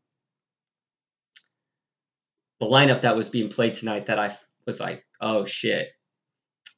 the 2.60 2.67
lineup 2.67 3.01
that 3.01 3.15
was 3.15 3.30
being 3.30 3.49
played 3.49 3.75
tonight 3.75 4.08
that 4.08 4.19
I 4.19 4.38
was 4.65 4.80
like, 4.80 5.03
oh 5.21 5.45
shit, 5.45 5.89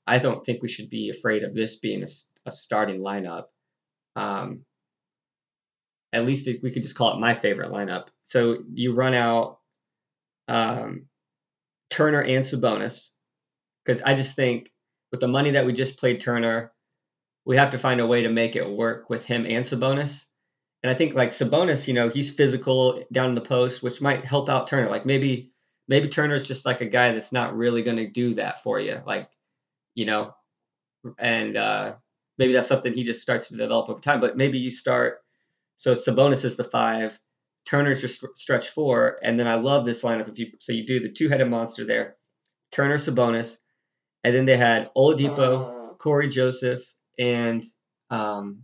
I 0.08 0.19
don't 0.19 0.45
think 0.45 0.62
we 0.62 0.69
should 0.69 0.89
be 0.89 1.10
afraid 1.10 1.43
of 1.43 1.54
this 1.54 1.78
being 1.78 2.04
a, 2.04 2.08
a 2.45 2.52
starting 2.52 3.02
lineup. 3.02 3.45
Um, 4.15 4.65
at 6.12 6.25
least 6.25 6.49
we 6.63 6.71
could 6.71 6.84
just 6.84 6.95
call 6.95 7.13
it 7.13 7.19
my 7.19 7.34
favorite 7.34 7.71
lineup. 7.71 8.08
So 8.23 8.58
you 8.73 8.93
run 8.93 9.13
out 9.13 9.60
um, 10.47 11.06
Turner 11.89 12.21
and 12.21 12.43
Sabonis 12.43 13.10
because 13.86 14.02
I 14.02 14.15
just 14.15 14.36
think 14.36 14.71
with 15.12 15.19
the 15.19 15.28
money 15.28 15.52
that 15.52 15.65
we 15.65 15.74
just 15.74 15.98
played 15.98 16.22
Turner, 16.22 16.72
we 17.45 17.58
have 17.58 17.72
to 17.72 17.78
find 17.78 18.00
a 18.00 18.08
way 18.08 18.24
to 18.24 18.30
make 18.30 18.56
it 18.56 18.69
work 18.69 19.10
with 19.10 19.26
him 19.26 19.45
and 19.45 19.65
Sabonis. 19.65 20.26
And 20.84 20.89
I 20.89 20.93
think 20.93 21.13
like 21.13 21.30
Sabonis, 21.30 21.88
you 21.88 21.93
know, 21.93 22.10
he's 22.10 22.34
physical 22.34 23.04
down 23.12 23.30
in 23.30 23.36
the 23.36 23.41
post, 23.41 23.84
which 23.84 24.02
might 24.02 24.24
help 24.24 24.50
out 24.50 24.67
Turner. 24.67 24.89
Like 24.89 25.06
maybe 25.06 25.52
maybe 25.88 26.08
Turner's 26.08 26.48
just 26.48 26.65
like 26.65 26.82
a 26.82 26.86
guy 26.86 27.12
that's 27.12 27.32
not 27.32 27.58
really 27.58 27.82
going 27.84 27.98
to 27.98 28.08
do 28.08 28.36
that 28.36 28.63
for 28.63 28.80
you, 28.80 29.02
like 29.06 29.30
you 29.95 30.06
know, 30.06 30.34
and 31.17 31.58
uh, 31.58 31.95
maybe 32.38 32.54
that's 32.54 32.67
something 32.67 32.93
he 32.93 33.04
just 33.04 33.22
starts 33.22 33.50
to 33.50 33.58
develop 33.58 33.89
over 33.89 34.00
time. 34.00 34.19
But 34.19 34.38
maybe 34.38 34.60
you 34.60 34.72
start 34.72 35.19
so 35.76 35.95
Sabonis 35.95 36.43
is 36.45 36.58
the 36.58 36.63
five, 36.63 37.17
Turner's 37.65 38.02
just 38.02 38.24
stretch 38.36 38.69
four, 38.69 39.17
and 39.24 39.39
then 39.39 39.48
I 39.48 39.56
love 39.56 39.86
this 39.86 40.02
lineup. 40.02 40.30
If 40.30 40.39
you 40.39 40.52
so 40.60 40.72
you 40.72 40.86
do 40.86 41.00
the 41.00 41.12
two 41.12 41.30
headed 41.30 41.50
monster 41.50 41.86
there, 41.86 42.15
Turner, 42.72 42.98
Sabonis, 42.98 43.58
and 44.23 44.36
then 44.36 44.45
they 44.45 44.58
had 44.58 44.89
Oladipo, 44.95 45.97
Cory 45.97 46.29
Joseph, 46.29 46.82
and 47.17 47.63
um, 48.10 48.63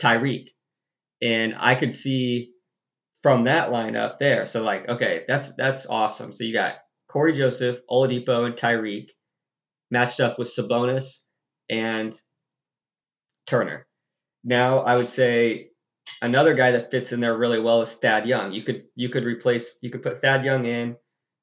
Tyreke, 0.00 0.50
and 1.22 1.54
I 1.58 1.74
could 1.74 1.92
see 1.92 2.52
from 3.22 3.44
that 3.44 3.70
lineup 3.70 4.18
there. 4.18 4.46
So 4.46 4.62
like, 4.62 4.88
okay, 4.88 5.24
that's 5.28 5.54
that's 5.56 5.86
awesome. 5.86 6.32
So 6.32 6.44
you 6.44 6.52
got 6.52 6.76
Cory 7.08 7.34
Joseph, 7.34 7.78
Oladipo, 7.90 8.46
and 8.46 8.54
Tyreke 8.54 9.10
matched 9.90 10.20
up 10.20 10.38
with 10.38 10.48
Sabonis 10.48 11.22
and 11.68 12.18
Turner. 13.46 13.86
Now 14.44 14.78
I 14.80 14.96
would 14.96 15.08
say 15.08 15.70
another 16.22 16.54
guy 16.54 16.72
that 16.72 16.90
fits 16.90 17.12
in 17.12 17.20
there 17.20 17.36
really 17.36 17.60
well 17.60 17.82
is 17.82 17.92
Thad 17.92 18.26
Young. 18.26 18.52
You 18.52 18.62
could 18.62 18.84
you 18.94 19.08
could 19.08 19.24
replace 19.24 19.78
you 19.82 19.90
could 19.90 20.02
put 20.02 20.20
Thad 20.20 20.44
Young 20.44 20.64
in 20.64 20.96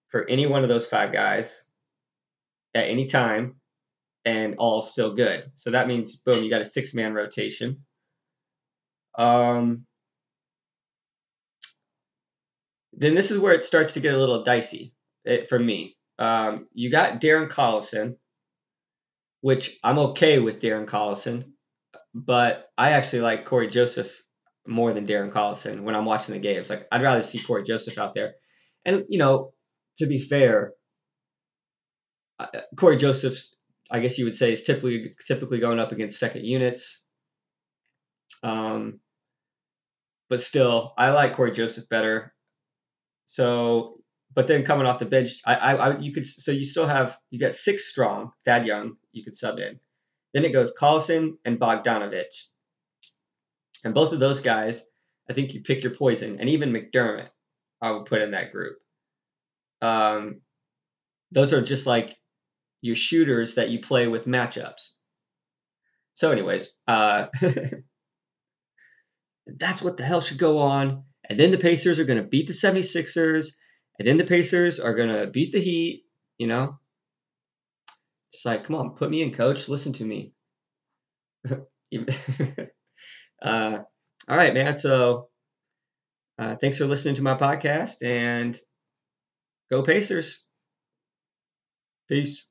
for 0.09 0.27
any 0.27 0.47
one 0.47 0.63
of 0.63 0.69
those 0.69 0.87
five 0.87 1.11
guys 1.13 1.66
at 2.77 2.89
any 2.89 3.05
time, 3.05 3.55
and 4.25 4.55
all 4.57 4.81
still 4.81 5.13
good. 5.13 5.45
So 5.55 5.71
that 5.71 5.87
means 5.87 6.17
boom, 6.17 6.43
you 6.43 6.49
got 6.49 6.61
a 6.61 6.65
six 6.65 6.93
man 6.93 7.13
rotation. 7.13 7.85
Um, 9.17 9.85
then 12.93 13.15
this 13.15 13.31
is 13.31 13.39
where 13.39 13.53
it 13.53 13.63
starts 13.63 13.93
to 13.93 13.99
get 13.99 14.13
a 14.13 14.17
little 14.17 14.43
dicey 14.43 14.93
it, 15.25 15.43
eh, 15.43 15.45
for 15.47 15.57
me. 15.57 15.95
Um, 16.19 16.67
you 16.73 16.89
got 16.89 17.21
Darren 17.21 17.49
Collison, 17.49 18.15
which 19.41 19.77
I'm 19.83 19.99
okay 19.99 20.39
with 20.39 20.61
Darren 20.61 20.87
Collison, 20.87 21.51
but 22.13 22.69
I 22.77 22.91
actually 22.91 23.21
like 23.21 23.45
Cory 23.45 23.67
Joseph 23.67 24.23
more 24.65 24.93
than 24.93 25.07
Darren 25.07 25.31
Collison 25.31 25.81
when 25.81 25.95
I'm 25.95 26.05
watching 26.05 26.33
the 26.33 26.39
games. 26.39 26.69
Like 26.69 26.87
I'd 26.91 27.03
rather 27.03 27.23
see 27.23 27.39
Cory 27.39 27.63
Joseph 27.63 27.97
out 27.97 28.13
there. 28.13 28.33
And 28.83 29.05
you 29.09 29.19
know, 29.19 29.53
to 29.99 30.07
be 30.07 30.19
fair, 30.19 30.73
uh, 32.39 32.47
Cory 32.75 32.97
Joseph, 32.97 33.37
I 33.89 33.99
guess 33.99 34.17
you 34.17 34.25
would 34.25 34.35
say, 34.35 34.51
is 34.51 34.63
typically 34.63 35.15
typically 35.25 35.59
going 35.59 35.79
up 35.79 35.91
against 35.91 36.19
second 36.19 36.45
units. 36.45 37.03
Um, 38.43 38.99
but 40.29 40.41
still, 40.41 40.93
I 40.97 41.11
like 41.11 41.33
Cory 41.33 41.51
Joseph 41.51 41.89
better. 41.89 42.33
So, 43.25 43.99
but 44.33 44.47
then 44.47 44.65
coming 44.65 44.85
off 44.85 44.99
the 44.99 45.05
bench, 45.05 45.41
I, 45.45 45.55
I, 45.55 45.73
I 45.73 45.99
you 45.99 46.13
could 46.13 46.25
so 46.25 46.51
you 46.51 46.63
still 46.63 46.87
have 46.87 47.17
you 47.29 47.39
got 47.39 47.55
six 47.55 47.85
strong. 47.85 48.31
Thad 48.45 48.65
Young, 48.65 48.97
you 49.11 49.23
could 49.23 49.35
sub 49.35 49.59
in. 49.59 49.79
Then 50.33 50.45
it 50.45 50.53
goes 50.53 50.75
Collison 50.79 51.37
and 51.45 51.59
Bogdanovich. 51.59 52.47
And 53.83 53.93
both 53.93 54.11
of 54.11 54.19
those 54.19 54.39
guys, 54.39 54.83
I 55.29 55.33
think 55.33 55.53
you 55.53 55.61
pick 55.61 55.83
your 55.83 55.95
poison. 55.95 56.39
And 56.39 56.49
even 56.49 56.73
McDermott, 56.73 57.29
I 57.81 57.91
would 57.91 58.05
put 58.05 58.21
in 58.21 58.31
that 58.31 58.51
group. 58.51 58.77
Um, 59.81 60.41
those 61.31 61.53
are 61.53 61.61
just 61.61 61.85
like 61.85 62.15
your 62.87 62.95
shooters 62.95 63.55
that 63.55 63.69
you 63.69 63.79
play 63.79 64.07
with 64.07 64.25
matchups. 64.25 64.93
So, 66.15 66.31
anyways, 66.31 66.69
uh, 66.87 67.27
that's 69.45 69.83
what 69.83 69.97
the 69.97 70.03
hell 70.03 70.21
should 70.21 70.39
go 70.39 70.59
on. 70.59 71.03
And 71.29 71.39
then 71.39 71.51
the 71.51 71.57
Pacers 71.57 71.99
are 71.99 72.05
going 72.05 72.21
to 72.21 72.27
beat 72.27 72.47
the 72.47 72.53
76ers. 72.53 73.49
And 73.99 74.07
then 74.07 74.17
the 74.17 74.23
Pacers 74.23 74.79
are 74.79 74.95
going 74.95 75.09
to 75.09 75.27
beat 75.27 75.51
the 75.51 75.59
Heat, 75.59 76.05
you 76.37 76.47
know? 76.47 76.79
It's 78.33 78.45
like, 78.45 78.65
come 78.65 78.75
on, 78.75 78.95
put 78.95 79.09
me 79.09 79.21
in, 79.21 79.33
coach. 79.33 79.69
Listen 79.69 79.93
to 79.93 80.05
me. 80.05 80.33
uh, 83.41 83.79
all 84.29 84.37
right, 84.37 84.53
man. 84.53 84.77
So 84.77 85.29
uh, 86.39 86.55
thanks 86.55 86.77
for 86.77 86.85
listening 86.85 87.15
to 87.15 87.23
my 87.23 87.35
podcast 87.35 88.03
and 88.03 88.59
go 89.71 89.83
Pacers. 89.83 90.45
Peace. 92.07 92.49